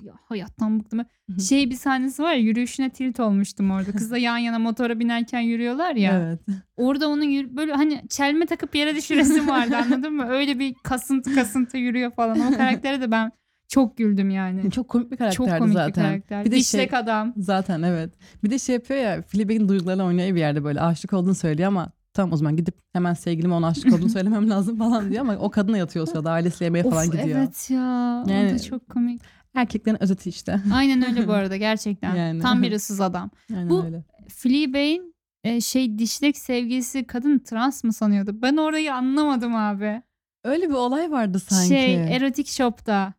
uf 0.00 0.06
ya 0.06 0.12
hayattan 0.24 0.80
bıktım. 0.80 1.00
şey 1.48 1.70
bir 1.70 1.74
sahnesi 1.76 2.22
var 2.22 2.32
ya 2.32 2.38
yürüyüşüne 2.40 2.90
tilt 2.90 3.20
olmuştum 3.20 3.70
orada. 3.70 3.92
Kızla 3.98 4.18
yan 4.18 4.38
yana 4.38 4.58
motora 4.58 4.98
binerken 5.00 5.40
yürüyorlar 5.40 5.94
ya. 5.94 6.12
Evet. 6.20 6.40
Orada 6.76 7.08
onun 7.08 7.22
yürü- 7.24 7.56
böyle 7.56 7.72
hani 7.72 8.02
çelme 8.08 8.46
takıp 8.46 8.74
yere 8.74 8.96
düşüresim 8.96 9.48
vardı 9.48 9.76
anladın 9.84 10.12
mı? 10.14 10.26
Öyle 10.28 10.58
bir 10.58 10.74
kasıntı 10.84 11.34
kasıntı 11.34 11.76
yürüyor 11.78 12.10
falan. 12.10 12.40
O 12.40 12.56
karaktere 12.56 13.00
de 13.00 13.10
ben 13.10 13.32
çok 13.68 13.96
güldüm 13.96 14.30
yani. 14.30 14.70
Çok 14.70 14.88
komik 14.88 15.10
bir 15.10 15.16
karakterdi 15.16 15.50
Çok 15.50 15.58
komik 15.58 15.72
zaten. 15.74 16.04
bir 16.04 16.08
karakter. 16.08 16.44
Bir 16.44 16.50
de 16.50 16.56
Dişlek 16.56 16.90
şey- 16.90 16.98
adam. 16.98 17.32
Zaten 17.36 17.82
evet. 17.82 18.14
Bir 18.44 18.50
de 18.50 18.58
şey 18.58 18.74
yapıyor 18.74 19.00
ya 19.00 19.22
Fleabag'in 19.22 19.68
duygularıyla 19.68 20.04
oynuyor 20.04 20.34
bir 20.34 20.40
yerde 20.40 20.64
böyle 20.64 20.80
aşık 20.80 21.12
olduğunu 21.12 21.34
söylüyor 21.34 21.68
ama 21.68 21.90
tamam 22.12 22.32
o 22.32 22.36
zaman 22.36 22.56
gidip 22.56 22.74
hemen 22.92 23.14
sevgilime 23.14 23.54
ona 23.54 23.66
aşık 23.66 23.94
olduğunu 23.94 24.08
söylemem 24.10 24.50
lazım 24.50 24.78
falan 24.78 25.10
diyor 25.10 25.20
ama 25.20 25.36
o 25.36 25.50
kadına 25.50 25.78
yatıyor 25.78 26.02
o 26.02 26.10
sırada 26.10 26.30
ailesiyle 26.30 26.64
yemeğe 26.64 26.82
falan 26.84 27.06
gidiyor. 27.06 27.38
Evet 27.38 27.70
ya. 27.70 28.24
O 28.26 28.30
Yani- 28.30 28.50
da 28.54 28.58
çok 28.58 28.88
komik. 28.88 29.22
Erkeklerin 29.54 30.02
özeti 30.02 30.28
işte. 30.28 30.60
Aynen 30.74 31.04
öyle 31.10 31.28
bu 31.28 31.32
arada 31.40 31.56
gerçekten. 31.56 32.14
Yani. 32.14 32.40
Tam 32.40 32.62
bir 32.62 32.72
ıssız 32.76 33.00
adam. 33.00 33.30
Aynen 33.50 33.70
Bu- 33.70 33.84
öyle. 33.84 34.04
Fleabag'in 34.28 35.14
e, 35.44 35.60
şey 35.60 35.98
dişlek 35.98 36.36
sevgilisi 36.38 37.06
kadın 37.06 37.38
trans 37.38 37.84
mı 37.84 37.92
sanıyordu? 37.92 38.42
Ben 38.42 38.56
orayı 38.56 38.94
anlamadım 38.94 39.54
abi. 39.56 40.02
Öyle 40.44 40.68
bir 40.68 40.74
olay 40.74 41.10
vardı 41.10 41.38
sanki. 41.40 41.68
Şey 41.68 42.16
erotik 42.16 42.48
shop'ta. 42.48 43.12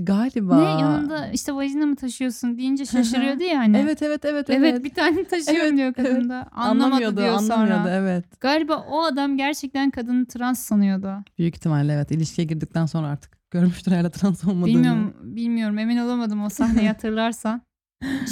Galiba. 0.00 0.58
Ne 0.58 0.80
yanında 0.80 1.28
işte 1.28 1.54
vajina 1.54 1.86
mı 1.86 1.96
taşıyorsun 1.96 2.58
deyince 2.58 2.86
şaşırıyordu 2.86 3.42
ya 3.42 3.58
hani. 3.58 3.76
Evet 3.76 4.02
evet 4.02 4.24
evet. 4.24 4.50
Evet, 4.50 4.84
bir 4.84 4.94
tane 4.94 5.24
taşıyorum 5.28 5.66
Evet, 5.66 5.76
diyor 5.76 5.94
kadın 5.94 6.28
da. 6.28 6.48
Anlamadı 6.52 6.84
anlamıyordu 6.84 7.16
diyor 7.16 7.28
anlamıyordu 7.34 7.82
sonra. 7.82 7.94
evet. 7.94 8.40
Galiba 8.40 8.76
o 8.90 9.02
adam 9.04 9.36
gerçekten 9.36 9.90
kadını 9.90 10.26
trans 10.26 10.58
sanıyordu. 10.58 11.14
Büyük 11.38 11.56
ihtimalle 11.56 11.92
evet. 11.92 12.10
İlişkiye 12.10 12.46
girdikten 12.46 12.86
sonra 12.86 13.06
artık 13.08 13.37
görmüştür 13.50 13.92
herhalde 13.92 14.10
trans 14.10 14.44
olmadığını. 14.44 14.66
Bilmiyorum 14.66 15.14
bilmiyorum 15.22 15.78
emin 15.78 15.96
olamadım 15.96 16.44
o 16.44 16.48
sahneyi 16.48 16.88
hatırlarsan. 16.88 17.62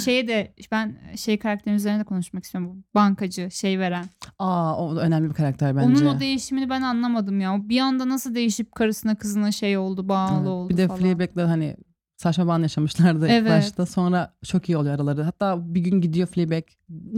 Şeye 0.05 0.27
de 0.27 0.53
ben 0.71 0.97
şey 1.15 1.39
karakterin 1.39 1.75
üzerine 1.75 1.99
de 1.99 2.03
konuşmak 2.03 2.43
istiyorum. 2.43 2.83
Bankacı 2.95 3.51
şey 3.51 3.79
veren. 3.79 4.05
Aa 4.39 4.85
o 4.85 4.95
da 4.95 5.01
önemli 5.01 5.29
bir 5.29 5.33
karakter 5.33 5.75
bence. 5.75 5.87
Onun 5.87 6.05
o 6.05 6.19
değişimini 6.19 6.69
ben 6.69 6.81
anlamadım 6.81 7.39
ya. 7.39 7.69
Bir 7.69 7.79
anda 7.79 8.09
nasıl 8.09 8.35
değişip 8.35 8.75
karısına 8.75 9.15
kızına 9.15 9.51
şey 9.51 9.77
oldu 9.77 10.09
bağlı 10.09 10.37
Evet. 10.39 10.47
oldu 10.47 10.69
Bir 10.69 10.77
de 10.77 10.87
falan. 10.87 10.99
Fleabag'le 10.99 11.47
hani 11.47 11.77
saçma 12.17 12.47
bağını 12.47 12.61
yaşamışlardı 12.63 13.25
ilk 13.25 13.31
Evet. 13.31 13.51
başta. 13.51 13.85
Sonra 13.85 14.33
çok 14.45 14.69
iyi 14.69 14.77
oluyor 14.77 14.95
araları. 14.95 15.23
Hatta 15.23 15.75
bir 15.75 15.81
gün 15.81 16.01
gidiyor 16.01 16.27
Fleabag. 16.27 16.63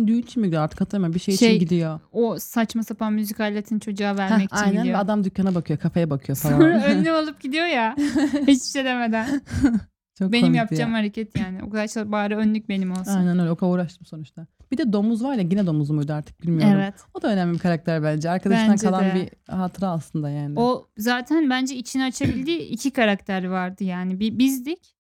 Düğün 0.08 0.22
için 0.22 0.41
mi 0.41 0.48
gidiyor 0.48 0.63
artık 0.63 0.82
hatırlamıyorum. 0.82 1.15
Bir 1.15 1.20
şey, 1.20 1.38
Şey, 1.38 1.50
için 1.56 1.60
gidiyor. 1.60 2.00
O 2.12 2.39
saçma 2.39 2.84
sapan 2.84 3.13
müzik 3.13 3.39
aletini 3.39 3.79
çocuğa 3.82 4.13
Heh, 4.13 4.18
vermek 4.18 4.46
için 4.46 4.56
aynen 4.56 4.84
gidiyor. 4.84 5.00
adam 5.00 5.24
dükkana 5.24 5.56
bakıyor 5.56 5.79
kafeye 5.79 6.10
bakıyor 6.10 6.38
falan. 6.41 6.53
Sonra 6.53 6.84
önlü 6.86 7.12
alıp 7.12 7.41
gidiyor 7.41 7.65
ya. 7.65 7.96
Hiçbir 8.48 8.70
şey 8.72 8.86
demeden. 8.86 9.41
çok 10.20 10.32
Benim 10.32 10.54
yapacağım 10.54 10.92
ya. 10.92 10.98
hareket 10.98 11.38
yani. 11.40 11.64
O 11.64 11.70
kadar 11.70 11.88
çok 11.88 12.12
bari 12.12 12.36
önlük 12.36 12.70
benim 12.70 12.92
olsun. 12.92 13.12
Aynen 13.12 13.40
öyle 13.40 13.52
o 13.52 13.56
kadar 13.56 13.72
uğraştım 13.72 14.06
sonuçta. 14.06 14.48
Bir 14.72 14.78
de 14.78 14.94
domuz 14.94 15.24
var 15.24 15.36
ya 15.36 15.42
yine 15.42 15.66
domuz 15.66 15.90
muydu 15.90 16.14
artık 16.14 16.42
bilmiyorum. 16.42 16.78
Evet. 16.78 16.94
O 17.14 17.22
da 17.22 17.28
önemli 17.28 17.54
bir 17.54 17.60
karakter 17.60 18.04
bence. 18.04 18.30
Arkadaşından 18.30 18.72
Bence 18.72 18.88
kalan 18.88 19.06
de. 19.06 19.16
bir 19.16 19.54
hatıra 19.54 19.88
aslında 19.88 20.30
yani. 20.30 20.60
O 20.60 20.88
zaten 20.98 21.50
bence 21.50 21.76
içini 21.76 22.04
açabildiği 22.04 22.60
iki 22.60 22.92
karakter 22.92 23.48
vardı 23.48 23.84
yani. 23.84 24.20
Bir 24.20 24.38
bizdik 24.40 24.96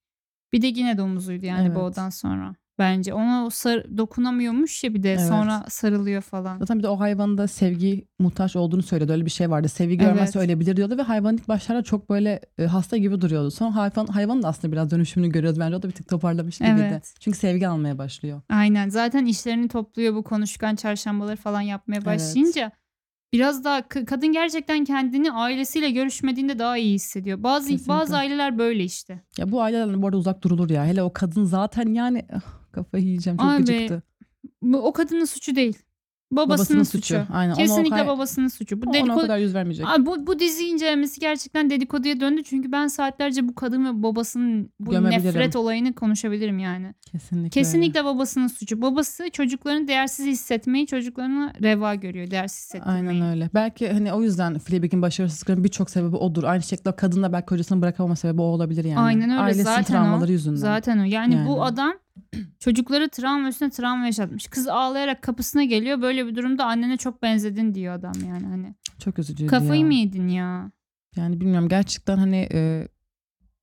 bir 0.53 0.61
de 0.61 0.67
yine 0.67 0.97
domuzuydu 0.97 1.45
yani 1.45 1.67
Evet. 1.67 1.75
Bo'dan 1.75 2.09
sonra. 2.09 2.55
Bence 2.79 3.13
ona 3.13 3.45
o 3.45 3.49
sar- 3.49 3.97
dokunamıyormuş 3.97 4.83
ya 4.83 4.93
bir 4.93 5.03
de 5.03 5.11
Evet. 5.11 5.27
sonra 5.27 5.65
sarılıyor 5.69 6.21
falan. 6.21 6.57
Zaten 6.59 6.77
bir 6.77 6.83
de 6.83 6.87
o 6.87 6.99
hayvanın 6.99 7.37
da 7.37 7.47
sevgi 7.47 8.07
muhtaç 8.19 8.55
olduğunu 8.55 8.81
söyledi. 8.83 9.11
Öyle 9.11 9.25
bir 9.25 9.29
şey 9.31 9.49
vardı. 9.49 9.69
Sevgi 9.69 9.97
görmezse 9.97 10.39
Evet. 10.39 10.49
ölebilir 10.49 10.77
diyordu 10.77 10.97
ve 10.97 11.01
hayvan 11.01 11.35
ilk 11.35 11.47
başlarda 11.47 11.83
çok 11.83 12.09
böyle 12.09 12.39
e, 12.57 12.65
hasta 12.65 12.97
gibi 12.97 13.21
duruyordu. 13.21 13.51
Sonra 13.51 13.75
hayvan, 13.75 14.05
hayvanın 14.07 14.43
da 14.43 14.47
aslında 14.47 14.71
biraz 14.71 14.91
dönüşümünü 14.91 15.31
görüyoruz. 15.31 15.59
Bence 15.59 15.75
o 15.75 15.81
da 15.83 15.87
bir 15.87 15.93
tık 15.93 16.07
toparlamış 16.09 16.57
gibiydi. 16.57 16.87
Evet. 16.91 17.13
Çünkü 17.19 17.37
sevgi 17.37 17.67
almaya 17.67 17.97
başlıyor. 17.97 18.41
Aynen 18.49 18.89
zaten 18.89 19.25
işlerini 19.25 19.67
topluyor 19.67 20.15
bu 20.15 20.23
konuşkan 20.23 20.75
çarşambaları 20.75 21.35
falan 21.35 21.61
yapmaya 21.61 22.05
başlayınca 22.05 22.71
biraz 23.33 23.63
daha 23.63 23.87
kadın 23.87 24.31
gerçekten 24.31 24.85
kendini 24.85 25.31
ailesiyle 25.31 25.91
görüşmediğinde 25.91 26.59
daha 26.59 26.77
iyi 26.77 26.93
hissediyor. 26.93 27.43
Bazı 27.43 27.67
Kesinlikle. 27.69 27.93
bazı 27.93 28.17
aileler 28.17 28.57
böyle 28.57 28.83
işte. 28.83 29.21
Ya 29.37 29.51
bu 29.51 29.61
ailelerden 29.61 30.01
bu 30.01 30.05
arada 30.07 30.17
uzak 30.17 30.43
durulur 30.43 30.69
ya. 30.69 30.85
Hele 30.85 31.03
o 31.03 31.13
kadın 31.13 31.43
zaten 31.45 31.93
yani 31.93 32.25
ah, 32.33 32.58
kafayı 32.71 33.03
yiyeceğim 33.05 33.37
çok 33.37 33.47
Abi, 33.47 33.57
gıcıktı. 33.57 34.03
Bu 34.61 34.77
o 34.77 34.93
kadının 34.93 35.25
suçu 35.25 35.55
değil. 35.55 35.77
Babasının, 36.31 36.57
Babasının 36.57 36.83
suçu. 36.83 36.97
suçu. 37.15 37.33
Aynen. 37.33 37.51
Ona 37.53 37.61
o 37.61 37.65
Kesinlikle 37.65 37.95
kay- 37.95 38.07
babasının 38.07 38.47
suçu. 38.47 38.81
Bu 38.81 38.85
Ona 38.85 38.89
o 38.89 38.93
dedikodu 38.93 39.21
kadar 39.21 39.37
yüz 39.37 39.53
vermeyecek. 39.55 39.87
Abi 39.87 40.05
bu, 40.05 40.27
bu 40.27 40.39
dizi 40.39 40.63
incelemesi 40.65 41.19
gerçekten 41.19 41.69
dedikoduya 41.69 42.19
döndü. 42.19 42.41
Çünkü 42.43 42.71
ben 42.71 42.87
saatlerce 42.87 43.47
bu 43.47 43.55
kadın 43.55 43.85
ve 43.85 44.03
babasının 44.03 44.69
bu 44.79 45.03
nefret 45.03 45.55
olayını 45.55 45.93
konuşabilirim 45.93 46.59
yani. 46.59 46.93
Kesinlikle. 47.11 47.49
Kesinlikle 47.49 48.05
babasının 48.05 48.47
suçu. 48.47 48.81
Babası 48.81 49.29
çocuklarını 49.33 49.87
değersiz 49.87 50.25
hissetmeyi 50.25 50.87
çocuklarına 50.87 51.53
reva 51.63 51.95
görüyor. 51.95 52.31
Değersiz 52.31 52.59
hissetmeyi. 52.65 52.97
Aynen 52.97 53.21
öyle. 53.21 53.49
Belki 53.53 53.89
hani 53.91 54.13
o 54.13 54.21
yüzden 54.21 54.59
Fleabag'in 54.59 55.01
başarısızlıklarının 55.01 55.63
birçok 55.63 55.89
sebebi 55.89 56.15
odur. 56.15 56.43
Aynı 56.43 56.63
şekilde 56.63 56.95
kadın 56.95 57.23
da 57.23 57.33
belki 57.33 57.45
kocasını 57.45 57.81
bırakamama 57.81 58.15
sebebi 58.15 58.41
o 58.41 58.45
olabilir 58.45 58.85
yani. 58.85 58.99
Aynen 58.99 59.29
öyle. 59.29 59.41
Ailesinin 59.41 59.63
Zaten 59.63 59.83
travmaları 59.83 60.29
o. 60.29 60.31
yüzünden. 60.31 60.55
Zaten 60.55 60.97
o. 60.99 61.03
Yani, 61.03 61.33
Yani. 61.35 61.47
bu 61.47 61.63
adam 61.63 61.93
çocukları 62.59 63.09
travma 63.09 63.47
üstüne 63.49 63.69
travma 63.69 64.05
yaşatmış. 64.05 64.47
Kız 64.47 64.67
ağlayarak 64.67 65.21
kapısına 65.21 65.63
geliyor. 65.63 66.01
Böyle 66.01 66.27
bir 66.27 66.35
durumda 66.35 66.65
annene 66.65 66.97
çok 66.97 67.21
benzedin 67.21 67.75
diyor 67.75 67.93
adam 67.93 68.13
yani. 68.27 68.45
Hani 68.45 68.75
Çok 68.99 69.19
üzücüydü 69.19 69.49
kafayı 69.51 69.81
ya. 69.81 69.87
mı 69.87 69.93
yedin 69.93 70.27
ya? 70.27 70.71
Yani 71.15 71.41
bilmiyorum 71.41 71.69
gerçekten 71.69 72.17
hani 72.17 72.49
e, 72.53 72.87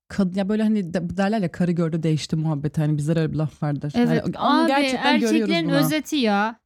kad, 0.09 0.37
ya 0.37 0.49
böyle 0.49 0.63
hani 0.63 0.95
de- 0.95 1.17
derler 1.17 1.41
ya 1.41 1.53
karı 1.53 1.73
gördü 1.73 2.03
değişti 2.03 2.37
muhabbeti 2.37 2.81
hani 2.81 2.97
bizlere 2.97 3.33
bir 3.33 3.37
laf 3.37 3.63
vardır. 3.63 3.93
Evet. 3.97 4.09
Hani 4.09 4.37
onu 4.37 4.63
Abi 4.63 4.69
gerçekten 4.69 5.15
erkeklerin 5.15 5.69
özeti 5.69 6.17
ya. 6.17 6.57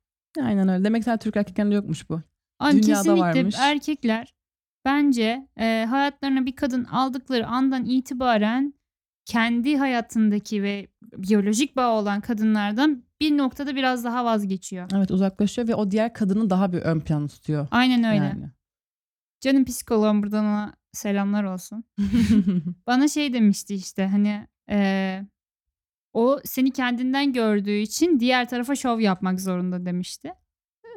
Aynen 0.43 0.69
öyle. 0.69 0.85
Demek 0.85 1.05
ki 1.05 1.11
Türk 1.21 1.37
erkeklerinde 1.37 1.75
yokmuş 1.75 2.11
bu. 2.11 2.21
Abi 2.61 2.73
Dünyada 2.83 3.03
kesinlikle 3.03 3.21
varmış. 3.21 3.57
erkekler 3.59 4.35
bence 4.85 5.49
e, 5.61 5.87
hayatlarına 5.91 6.47
bir 6.47 6.57
kadın 6.57 6.85
aldıkları 6.85 7.47
andan 7.47 7.85
itibaren 7.85 8.75
kendi 9.31 9.77
hayatındaki 9.77 10.62
ve 10.62 10.88
biyolojik 11.03 11.77
bağ 11.77 12.01
olan 12.01 12.21
kadınlardan 12.21 13.05
bir 13.21 13.38
noktada 13.38 13.77
biraz 13.77 14.05
daha 14.05 14.25
vazgeçiyor. 14.25 14.90
Evet 14.95 15.11
uzaklaşıyor 15.11 15.69
ve 15.69 15.75
o 15.75 15.90
diğer 15.90 16.12
kadını 16.12 16.51
daha 16.51 16.73
bir 16.73 16.79
ön 16.79 17.01
plana 17.01 17.29
tutuyor. 17.29 17.69
Aynen 17.71 18.05
öyle. 18.05 18.25
Yani. 18.25 18.51
Canım 19.40 19.64
psikoloğum 19.64 20.23
buradan 20.23 20.45
ona 20.45 20.75
selamlar 20.93 21.45
olsun. 21.45 21.85
Bana 22.87 23.09
şey 23.09 23.33
demişti 23.33 23.75
işte 23.75 24.07
hani 24.07 24.47
e, 24.71 25.21
o 26.12 26.40
seni 26.45 26.71
kendinden 26.71 27.33
gördüğü 27.33 27.79
için 27.79 28.21
diğer 28.21 28.49
tarafa 28.49 28.77
şov 28.77 29.01
yapmak 29.01 29.40
zorunda 29.40 29.87
demişti. 29.87 30.33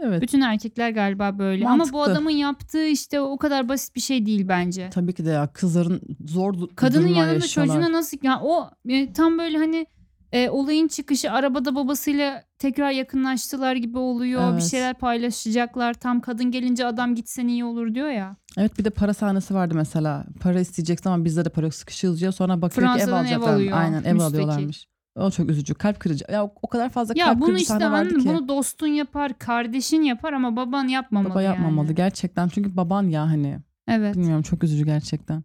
Evet. 0.03 0.21
Bütün 0.21 0.41
erkekler 0.41 0.89
galiba 0.89 1.39
böyle 1.39 1.65
ama 1.67 1.73
bu 1.75 1.77
Mantıklı. 1.97 2.01
adamın 2.01 2.29
yaptığı 2.31 2.85
işte 2.87 3.21
o 3.21 3.37
kadar 3.37 3.69
basit 3.69 3.95
bir 3.95 4.01
şey 4.01 4.25
değil 4.25 4.47
bence. 4.47 4.89
Tabii 4.93 5.13
ki 5.13 5.25
de 5.25 5.29
ya 5.29 5.47
kızların 5.47 6.01
zor 6.25 6.53
Kadının 6.75 7.07
yanında 7.07 7.33
yaşıyorlar. 7.33 7.75
çocuğuna 7.75 7.91
nasıl 7.97 8.17
ya 8.23 8.39
o 8.43 8.69
e, 8.89 9.13
tam 9.13 9.37
böyle 9.37 9.57
hani 9.57 9.85
e, 10.31 10.49
olayın 10.49 10.87
çıkışı 10.87 11.31
arabada 11.31 11.75
babasıyla 11.75 12.43
tekrar 12.59 12.91
yakınlaştılar 12.91 13.75
gibi 13.75 13.97
oluyor. 13.97 14.47
Bir 14.47 14.53
Evet. 14.53 14.63
şeyler 14.71 14.93
paylaşacaklar. 14.93 15.93
Tam 15.93 16.21
kadın 16.21 16.51
gelince 16.51 16.85
adam 16.85 17.15
gitsen 17.15 17.47
iyi 17.47 17.65
olur 17.65 17.95
diyor 17.95 18.09
ya. 18.09 18.35
Evet 18.57 18.79
bir 18.79 18.85
de 18.85 18.89
para 18.89 19.13
sahnesi 19.13 19.53
vardı 19.53 19.73
mesela. 19.75 20.25
Para 20.41 20.59
isteyeceksin 20.59 21.09
ama 21.09 21.25
bizde 21.25 21.45
de 21.45 21.49
para 21.49 21.71
sıkışığız 21.71 22.19
diyor. 22.21 22.31
Sonra 22.31 22.61
bakıyor 22.61 22.95
ki 22.95 23.01
ev 23.03 23.07
ev 23.07 23.11
alacaklar. 23.13 23.53
alıyor, 23.53 23.77
Aynen 23.77 24.03
ev 24.03 24.13
müstakil. 24.13 24.35
alıyorlarmış. 24.39 24.87
O 25.15 25.31
çok 25.31 25.49
üzücü. 25.49 25.73
Kalp 25.73 25.99
kırıcı. 25.99 26.25
Ya 26.31 26.45
o, 26.45 26.53
o 26.61 26.67
kadar 26.67 26.89
fazla 26.89 27.13
Ya 27.17 27.25
kalp 27.25 27.37
bunu 27.37 27.45
kırıcı 27.45 27.61
işte 27.61 27.73
sahne 27.73 27.91
vardı 27.91 28.17
ki. 28.17 28.29
Bunu 28.29 28.47
dostun 28.47 28.87
yapar, 28.87 29.39
kardeşin 29.39 30.01
yapar 30.01 30.33
ama 30.33 30.55
baban 30.55 30.87
yapmamalı 30.87 31.31
Baba 31.31 31.41
yapmamalı 31.41 31.85
yani. 31.87 31.95
gerçekten. 31.95 32.47
Çünkü 32.47 32.77
baban 32.77 33.03
ya 33.03 33.21
hani. 33.21 33.59
Evet. 33.87 34.15
Bilmiyorum 34.15 34.41
çok 34.43 34.63
üzücü 34.63 34.85
gerçekten. 34.85 35.43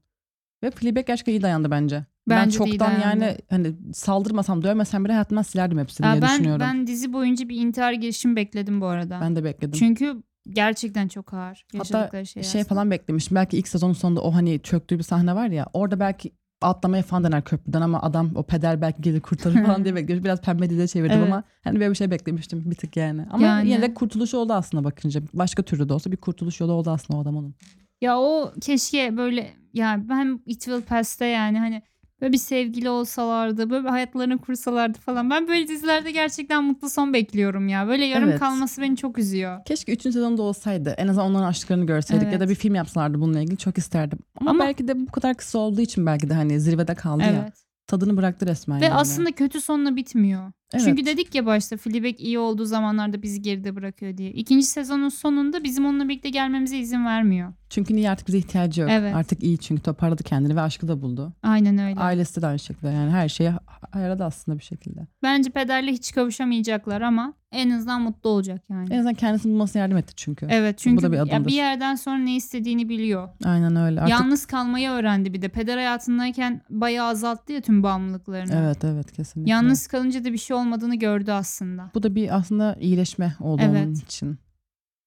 Ve 0.63 0.71
Fleabag 0.71 1.07
gerçekten 1.07 1.33
iyi 1.33 1.43
dayandı 1.43 1.71
bence. 1.71 2.05
ben 2.29 2.37
Bence 2.37 2.65
iyi 2.65 2.71
çoktan 2.71 2.99
yani 3.01 3.37
hani 3.51 3.75
saldırmasam 3.93 4.63
dövmesem 4.63 5.05
bile 5.05 5.13
hayatımdan 5.13 5.43
silerdim 5.43 5.79
hepsini 5.79 6.07
Ya 6.07 6.13
diye 6.13 6.23
ben 6.23 6.31
düşünüyorum. 6.31 6.61
ben 6.61 6.87
dizi 6.87 7.13
boyunca 7.13 7.49
bir 7.49 7.57
intihar 7.57 7.93
girişim 7.93 8.37
bekledim 8.37 8.81
bu 8.81 8.87
arada. 8.87 9.19
Ben 9.21 9.37
de 9.37 9.45
bekledim. 9.45 9.79
Çünkü 9.79 10.23
gerçekten 10.51 11.09
çok 11.09 11.35
ağır 11.35 11.65
yaşadıkları 11.73 12.27
şey. 12.27 12.43
şey 12.43 12.65
falan 12.65 12.91
beklemiştim. 12.91 13.35
Belki 13.35 13.59
ilk 13.59 13.69
sezonun 13.69 13.93
sonunda 13.93 14.21
o 14.21 14.35
hani 14.35 14.61
çöktüğü 14.61 14.99
bir 14.99 15.03
sahne 15.03 15.35
var 15.35 15.49
ya. 15.49 15.67
Orada 15.73 16.01
belki 16.01 16.33
atlamaya 16.61 17.03
falan 17.03 17.25
dener 17.25 17.45
köprüden 17.45 17.81
ama 17.81 18.03
adam 18.03 18.31
o 18.35 18.43
peder 18.43 18.81
belki 18.81 19.03
gelir 19.03 19.21
kurtarır 19.21 19.65
falan 19.67 19.85
diye 19.85 19.95
bekliyorum. 19.95 20.25
Biraz 20.25 20.41
pembe 20.43 20.71
dize 20.71 20.87
çevirdim 20.89 21.19
Evet. 21.19 21.27
ama 21.27 21.45
hani 21.65 21.81
böyle 21.81 21.91
bir 21.91 21.97
şey 21.97 22.11
beklemiştim 22.11 22.71
bir 22.71 22.75
tık 22.77 22.97
yani. 22.97 23.27
Ama 23.31 23.47
Yani. 23.47 23.69
yine 23.69 23.83
de 23.83 23.95
kurtuluş 23.95 24.35
oldu 24.35 24.53
aslında 24.53 24.85
bakınca. 24.85 25.21
Başka 25.35 25.63
türlü 25.63 25.89
de 25.89 25.93
olsa 25.93 26.13
bir 26.13 26.17
kurtuluş 26.17 26.61
yolu 26.61 26.73
oldu 26.73 26.91
aslında 26.91 27.19
o 27.19 27.23
adam 27.23 27.37
onun. 27.37 27.55
Ya 28.01 28.19
o 28.19 28.53
keşke 28.61 29.17
böyle 29.17 29.51
ya 29.75 30.01
ben 30.09 30.41
It 30.47 30.61
Will 30.65 30.83
Pass'te 30.83 31.27
yani 31.27 31.59
hani 31.59 31.83
böyle 32.21 32.33
bir 32.33 32.39
sevgili 32.39 32.91
olsalardı, 32.91 33.71
böyle 33.71 33.85
bir 33.85 33.89
hayatlarını 33.89 34.39
kursalardı 34.39 34.99
falan. 34.99 35.31
Ben 35.31 35.49
böyle 35.49 35.69
dizilerde 35.69 36.11
gerçekten 36.11 36.65
mutlu 36.65 36.91
son 36.91 37.13
bekliyorum 37.13 37.69
ya. 37.69 37.89
Böyle 37.89 38.05
yarım 38.05 38.29
Evet. 38.29 38.41
kalması 38.41 38.83
beni 38.83 38.97
çok 38.97 39.19
üzüyor. 39.19 39.65
Keşke 39.65 39.93
3. 39.93 40.03
sezonda 40.03 40.43
olsaydı. 40.43 40.95
En 40.99 41.09
azından 41.09 41.31
onların 41.31 41.47
aşklarını 41.47 41.87
görseydik 41.87 42.27
ya 42.27 42.33
da 42.33 42.37
Evet. 42.45 42.49
bir 42.49 42.55
film 42.55 42.75
yapsalardı 42.75 43.21
bununla 43.21 43.41
ilgili 43.41 43.57
çok 43.57 43.79
isterdim. 43.79 44.19
Ama, 44.41 44.51
Ama- 44.51 44.65
belki 44.65 44.89
de 44.89 45.01
bu 45.07 45.13
kadar 45.13 45.35
kısa 45.37 45.59
olduğu 45.59 45.81
için 45.81 46.07
belki 46.07 46.31
de 46.31 46.35
hani 46.35 46.61
zirvede 46.61 46.95
kaldı 46.95 47.23
ya. 47.23 47.29
Evet. 47.43 47.53
Tadını 47.87 48.17
bıraktı 48.17 48.47
resmen 48.47 48.81
Ve 48.81 48.85
yani. 48.85 48.95
aslında 48.95 49.33
kötü 49.33 49.61
sonla 49.61 49.97
bitmiyor. 49.97 50.53
Evet. 50.75 50.85
Çünkü 50.85 51.07
dedik 51.07 51.35
ya 51.35 51.47
başta 51.47 51.77
Fleabag 51.77 52.21
iyi 52.21 52.39
olduğu 52.39 52.65
zamanlarda 52.65 53.23
bizi 53.23 53.43
geride 53.43 53.77
bırakıyor 53.77 54.17
diye. 54.17 54.31
İkinci 54.31 54.67
sezonun 54.67 55.09
sonunda 55.09 55.65
bizim 55.65 55.87
onunla 55.87 56.09
birlikte 56.09 56.31
gelmemize 56.31 56.79
izin 56.79 57.07
vermiyor. 57.07 57.53
Çünkü 57.71 57.97
niye 57.97 58.11
artık 58.11 58.29
bize 58.29 58.39
ihtiyacı 58.39 58.81
yok. 58.81 58.91
Evet. 58.93 59.15
Artık 59.15 59.43
iyi 59.43 59.59
çünkü 59.59 59.83
toparladı 59.83 60.23
kendini 60.23 60.57
ve 60.57 60.61
aşkı 60.61 60.89
da 60.89 61.03
buldu. 61.03 61.33
Aynen 61.43 61.79
öyle. 61.79 62.01
Ailesi 62.01 62.43
de 62.43 62.47
aynı 62.47 62.59
şekilde 62.59 62.89
yani 62.89 63.11
her 63.11 63.29
şeyi 63.29 63.51
ayarladı 63.93 64.25
aslında 64.25 64.59
bir 64.59 64.65
şekilde. 64.65 65.07
Bence 65.23 65.51
pederle 65.51 65.93
hiç 65.93 66.13
kavuşamayacaklar 66.13 67.01
ama 67.01 67.35
en 67.53 67.71
azından 67.71 68.03
mutlu 68.03 68.31
olacak 68.31 68.63
yani. 68.71 68.89
En 68.91 68.99
azından 68.99 69.15
kendisini 69.15 69.53
bulmasına 69.53 69.83
yardım 69.83 69.97
etti 69.97 70.13
çünkü. 70.17 70.47
Evet 70.51 70.79
çünkü 70.79 71.03
da 71.03 71.13
bir 71.13 71.17
ya 71.17 71.23
adımdır. 71.23 71.51
bir 71.51 71.55
yerden 71.55 71.95
sonra 71.95 72.19
ne 72.19 72.37
istediğini 72.37 72.89
biliyor. 72.89 73.29
Aynen 73.45 73.77
öyle. 73.77 74.01
Artık 74.01 74.11
Yalnız 74.11 74.47
kalmayı 74.47 74.91
öğrendi 74.91 75.33
bir 75.35 75.43
de. 75.43 75.49
Peder 75.49 75.77
hayatındayken 75.77 76.61
bayağı 76.71 77.09
azalttı 77.09 77.53
ya 77.53 77.61
tüm 77.61 77.83
bağımlılıklarını. 77.83 78.55
Evet 78.55 78.85
evet 78.85 79.13
kesinlikle. 79.13 79.51
Yalnız 79.51 79.87
kalınca 79.87 80.25
da 80.25 80.33
bir 80.33 80.39
şey 80.39 80.57
olmadığını 80.59 80.95
gördü 80.97 81.33
aslında. 81.33 81.91
Bu 81.95 82.03
da 82.03 82.15
bir 82.15 82.37
aslında 82.37 82.77
iyileşme 82.81 83.37
oldu 83.41 83.63
Evet. 83.65 83.87
onun 83.87 83.95
için. 83.95 84.39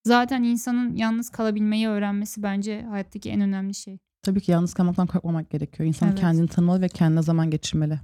Zaten 0.04 0.44
insanın 0.44 0.96
yalnız 0.96 1.30
kalabilmeyi 1.30 1.88
öğrenmesi 1.88 2.44
bence 2.44 2.82
hayattaki 2.82 3.30
en 3.30 3.42
önemli 3.42 3.74
şey. 3.74 3.98
Tabii 4.24 4.42
ki 4.42 4.52
yalnız 4.52 4.74
kalmaktan 4.74 5.08
korkmamak 5.08 5.50
gerekiyor. 5.50 5.88
İnsan 5.88 6.10
Evet. 6.10 6.20
kendini 6.20 6.48
tanımalı 6.48 6.82
ve 6.82 6.90
kendine 6.90 7.22
zaman 7.22 7.50
geçirmeli. 7.50 8.00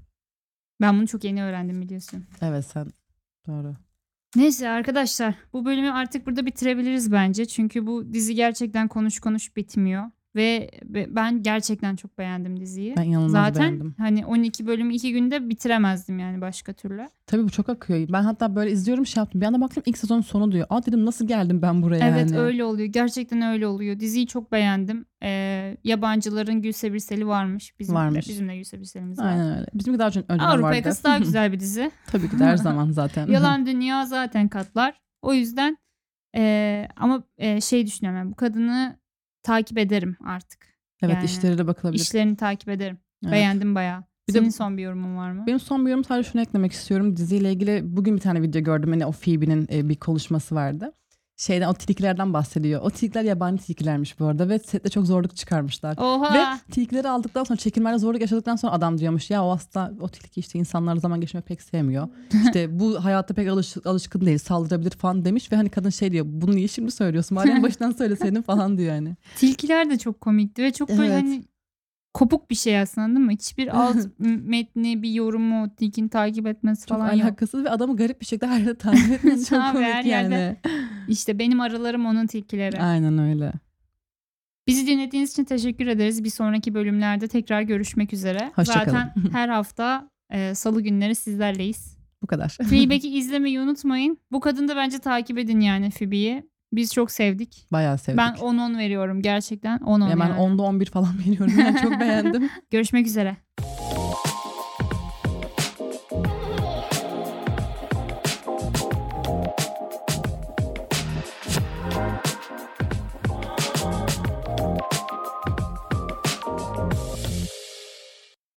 Ben 0.82 0.98
bunu 0.98 1.08
çok 1.08 1.24
yeni 1.24 1.44
öğrendim 1.44 1.82
biliyorsun. 1.82 2.26
Evet 2.42 2.66
sen 2.66 2.88
doğru. 3.48 3.76
Neyse 4.36 4.70
arkadaşlar 4.70 5.36
bu 5.54 5.66
bölümü 5.66 5.92
artık 5.92 6.26
burada 6.28 6.46
bitirebiliriz 6.46 7.12
bence. 7.12 7.46
Çünkü 7.46 7.88
bu 7.88 8.14
dizi 8.14 8.36
gerçekten 8.36 8.88
konuş 8.88 9.20
konuş 9.20 9.56
bitmiyor. 9.56 10.04
Ve 10.38 10.70
ben 11.10 11.44
gerçekten 11.44 11.96
çok 11.96 12.18
beğendim 12.18 12.60
diziyi. 12.60 12.94
Ben 12.98 13.04
inanılmaz 13.04 13.32
Zaten 13.32 13.62
beğendim. 13.62 13.96
hani 13.98 14.26
12 14.26 14.68
bölümü 14.68 14.94
2 14.94 15.12
günde 15.14 15.50
bitiremezdim 15.50 16.20
yani 16.20 16.42
başka 16.42 16.74
türlü. 16.74 17.10
Tabii 17.28 17.44
bu 17.44 17.50
çok 17.50 17.70
akıyor. 17.70 18.08
Ben 18.10 18.24
hatta 18.24 18.56
böyle 18.56 18.72
izliyorum 18.72 19.06
şey 19.06 19.22
yaptım. 19.22 19.42
Bir 19.42 19.46
anda 19.46 19.62
baktım 19.62 19.84
ilk 19.86 19.98
sezonun 19.98 20.22
sonu 20.22 20.52
diyor. 20.52 20.68
Aa 20.70 20.86
dedim 20.86 21.06
nasıl 21.06 21.28
geldim 21.28 21.62
ben 21.62 21.82
buraya 21.82 22.08
Evet 22.10 22.32
yani. 22.32 22.40
öyle 22.40 22.64
oluyor. 22.64 22.88
Gerçekten 22.88 23.42
öyle 23.42 23.68
oluyor. 23.68 24.00
Diziyi 24.00 24.28
çok 24.28 24.52
beğendim. 24.52 25.06
Ee, 25.24 25.78
yabancıların 25.84 26.62
Gülse 26.62 26.94
Birsel'i 26.94 27.28
varmış. 27.28 27.80
Bizim 27.80 27.96
Varmış. 27.96 28.26
De, 28.26 28.30
bizim 28.30 28.50
de 28.50 28.58
Gülse 28.58 28.80
Birsel'imiz 28.80 29.20
var. 29.20 29.26
Aynen 29.26 29.56
öyle. 29.58 29.68
Bizimki 29.74 30.00
daha 30.00 30.08
önce 30.08 30.20
önceden 30.20 30.40
Avrupa 30.40 30.68
vardı. 30.68 30.76
Yakası 30.76 31.04
daha 31.04 31.18
güzel 31.28 31.52
bir 31.52 31.60
dizi. 31.60 31.92
Tabii 32.08 32.30
ki 32.30 32.40
de 32.40 32.44
her 32.46 32.58
zaman 32.68 32.92
zaten. 32.92 33.28
Yalan 33.28 33.66
Dünya 33.66 34.06
zaten 34.06 34.48
katlar. 34.48 35.02
O 35.22 35.34
yüzden 35.34 35.78
ee, 36.36 36.88
ama 36.96 37.24
ee, 37.38 37.62
şey 37.62 37.86
düşünüyorum. 37.88 38.20
yani 38.20 38.32
bu 38.32 38.36
kadını 38.36 38.98
takip 39.48 39.78
ederim 39.78 40.18
artık. 40.26 40.60
evet 41.02 41.14
yani 41.16 41.26
işleri 41.26 41.58
de 41.58 41.68
bakılabilir. 41.68 42.02
İşlerini 42.02 42.36
takip 42.36 42.70
ederim. 42.70 42.98
Evet. 43.24 43.34
Beğendim 43.34 43.76
bayağı. 43.76 44.04
Bir 44.30 44.34
de- 44.34 44.40
Senin 44.40 44.50
son 44.50 44.78
bir 44.78 44.84
yorumun 44.84 45.18
var 45.18 45.32
mı? 45.32 45.44
Benim 45.48 45.60
son 45.60 45.86
bir 45.86 45.92
yorum 45.92 46.04
sadece 46.04 46.30
şunu 46.32 46.42
eklemek 46.42 46.72
istiyorum. 46.72 47.16
Diziyle 47.18 47.52
ilgili 47.52 47.82
bugün 47.84 48.16
bir 48.16 48.22
tane 48.22 48.42
video 48.42 48.62
gördüm. 48.64 48.90
Hani 48.90 49.06
o 49.06 49.12
Phoebe'nin 49.12 49.68
e, 49.72 49.90
bir 49.90 49.96
konuşması 49.96 50.56
vardı. 50.56 50.94
Şeyden 51.38 51.68
o 51.68 51.74
tilkilerden 51.74 52.34
bahsediyor. 52.34 52.82
O 52.82 52.90
tilkiler 52.90 53.24
yabancı 53.24 53.64
tilkilermiş 53.64 54.20
bu 54.20 54.26
arada 54.26 54.50
ve 54.50 54.60
sette 54.60 54.90
çok 54.90 55.06
zorluk 55.06 55.36
çıkarmışlar. 55.36 55.98
Oha. 55.98 56.34
Ve 56.34 56.72
tilkileri 56.72 57.10
aldıktan 57.10 57.44
sonra 57.44 57.58
çekilmede 57.58 57.98
zorluk 57.98 58.22
yaşadıktan 58.22 58.56
sonra 58.56 58.74
adam 58.74 58.98
diyormuş 58.98 59.30
ya 59.30 59.44
o 59.46 59.52
aslında 59.52 59.94
o 60.00 60.10
tilki 60.10 60.40
işte 60.40 60.60
insanlarla 60.60 61.00
zaman 61.00 61.22
geçirmeyi 61.22 61.44
pek 61.44 61.62
sevmiyor. 61.62 62.08
İşte 62.46 62.80
bu 62.80 63.04
hayatta 63.04 63.34
pek 63.34 63.50
alış, 63.50 63.78
alışkın 63.86 64.26
değil 64.26 64.38
saldırabilir 64.38 64.92
falan 64.92 65.26
demiş 65.26 65.52
ve 65.52 65.56
hani 65.56 65.70
kadın 65.70 65.90
şey 65.90 66.12
diyor 66.12 66.26
bunu 66.30 66.56
niye 66.56 66.68
şimdi 66.68 66.92
söylüyorsun 66.92 67.36
madem 67.36 67.64
başından 67.64 67.92
söyleseydin 67.92 68.42
falan 68.42 68.78
diyor 68.78 68.96
yani. 68.96 69.16
Tilkiler 69.36 69.90
de 69.90 69.98
çok 69.98 70.22
komikti 70.22 70.64
ve 70.64 70.72
çok 70.72 70.90
böyle 70.90 71.06
Evet. 71.14 71.24
hani 71.24 71.44
kopuk 72.18 72.50
bir 72.50 72.56
şey 72.56 72.80
aslında 72.80 73.08
değil 73.08 73.26
mi? 73.26 73.34
Hiçbir 73.34 73.80
alt 73.82 73.98
metni, 74.20 75.04
bir 75.04 75.10
yorumu, 75.10 75.76
tilkini 75.76 76.10
takip 76.10 76.48
etmesi 76.48 76.88
Çok 76.88 76.98
falan 76.98 77.14
yok. 77.14 77.24
alakasız 77.26 77.64
ve 77.64 77.70
adamı 77.70 77.98
garip 77.98 78.22
bir 78.22 78.26
şekilde 78.26 78.48
her 78.48 78.60
yerde 78.60 78.76
takip 78.78 79.12
etmesi 79.12 79.46
çok 79.50 79.72
komik 79.72 80.06
yerde. 80.06 80.10
yani. 80.10 80.58
İşte 81.08 81.40
benim 81.40 81.62
aralarım 81.62 82.06
onun 82.06 82.28
tilkileri. 82.28 82.82
Aynen 82.82 83.18
öyle. 83.18 83.54
Bizi 84.68 84.88
dinlediğiniz 84.88 85.32
için 85.32 85.44
teşekkür 85.44 85.88
ederiz. 85.88 86.24
Bir 86.24 86.30
sonraki 86.30 86.74
bölümlerde 86.74 87.28
tekrar 87.28 87.62
görüşmek 87.62 88.14
üzere. 88.14 88.52
Hoşça 88.56 88.74
kalın. 88.74 88.86
Zaten 88.86 89.14
her 89.32 89.50
hafta 89.50 90.10
e, 90.32 90.56
salı 90.56 90.82
günleri 90.82 91.16
sizlerleyiz. 91.16 91.98
Bu 92.22 92.28
kadar. 92.28 92.50
Fleabag'i 92.50 93.08
izlemeyi 93.08 93.60
unutmayın. 93.60 94.18
Bu 94.32 94.40
kadını 94.40 94.68
da 94.68 94.76
bence 94.76 95.00
takip 95.00 95.38
edin 95.38 95.60
yani 95.60 95.90
Phoebe'yi. 95.90 96.44
Biz 96.74 96.94
çok 96.94 97.12
sevdik. 97.12 97.68
Bayağı 97.72 97.98
sevdik. 97.98 98.18
Ben 98.18 98.34
10-10 98.34 98.78
veriyorum 98.78 99.22
gerçekten. 99.22 99.78
10-10 99.78 100.10
Ya 100.10 100.20
ben 100.20 100.28
yani. 100.28 100.40
10'da 100.40 100.62
11 100.62 100.86
falan 100.86 101.20
veriyorum. 101.28 101.54
Yani 101.60 101.82
çok 101.82 102.00
beğendim. 102.00 102.50
Görüşmek 102.72 103.08
üzere. 103.08 103.38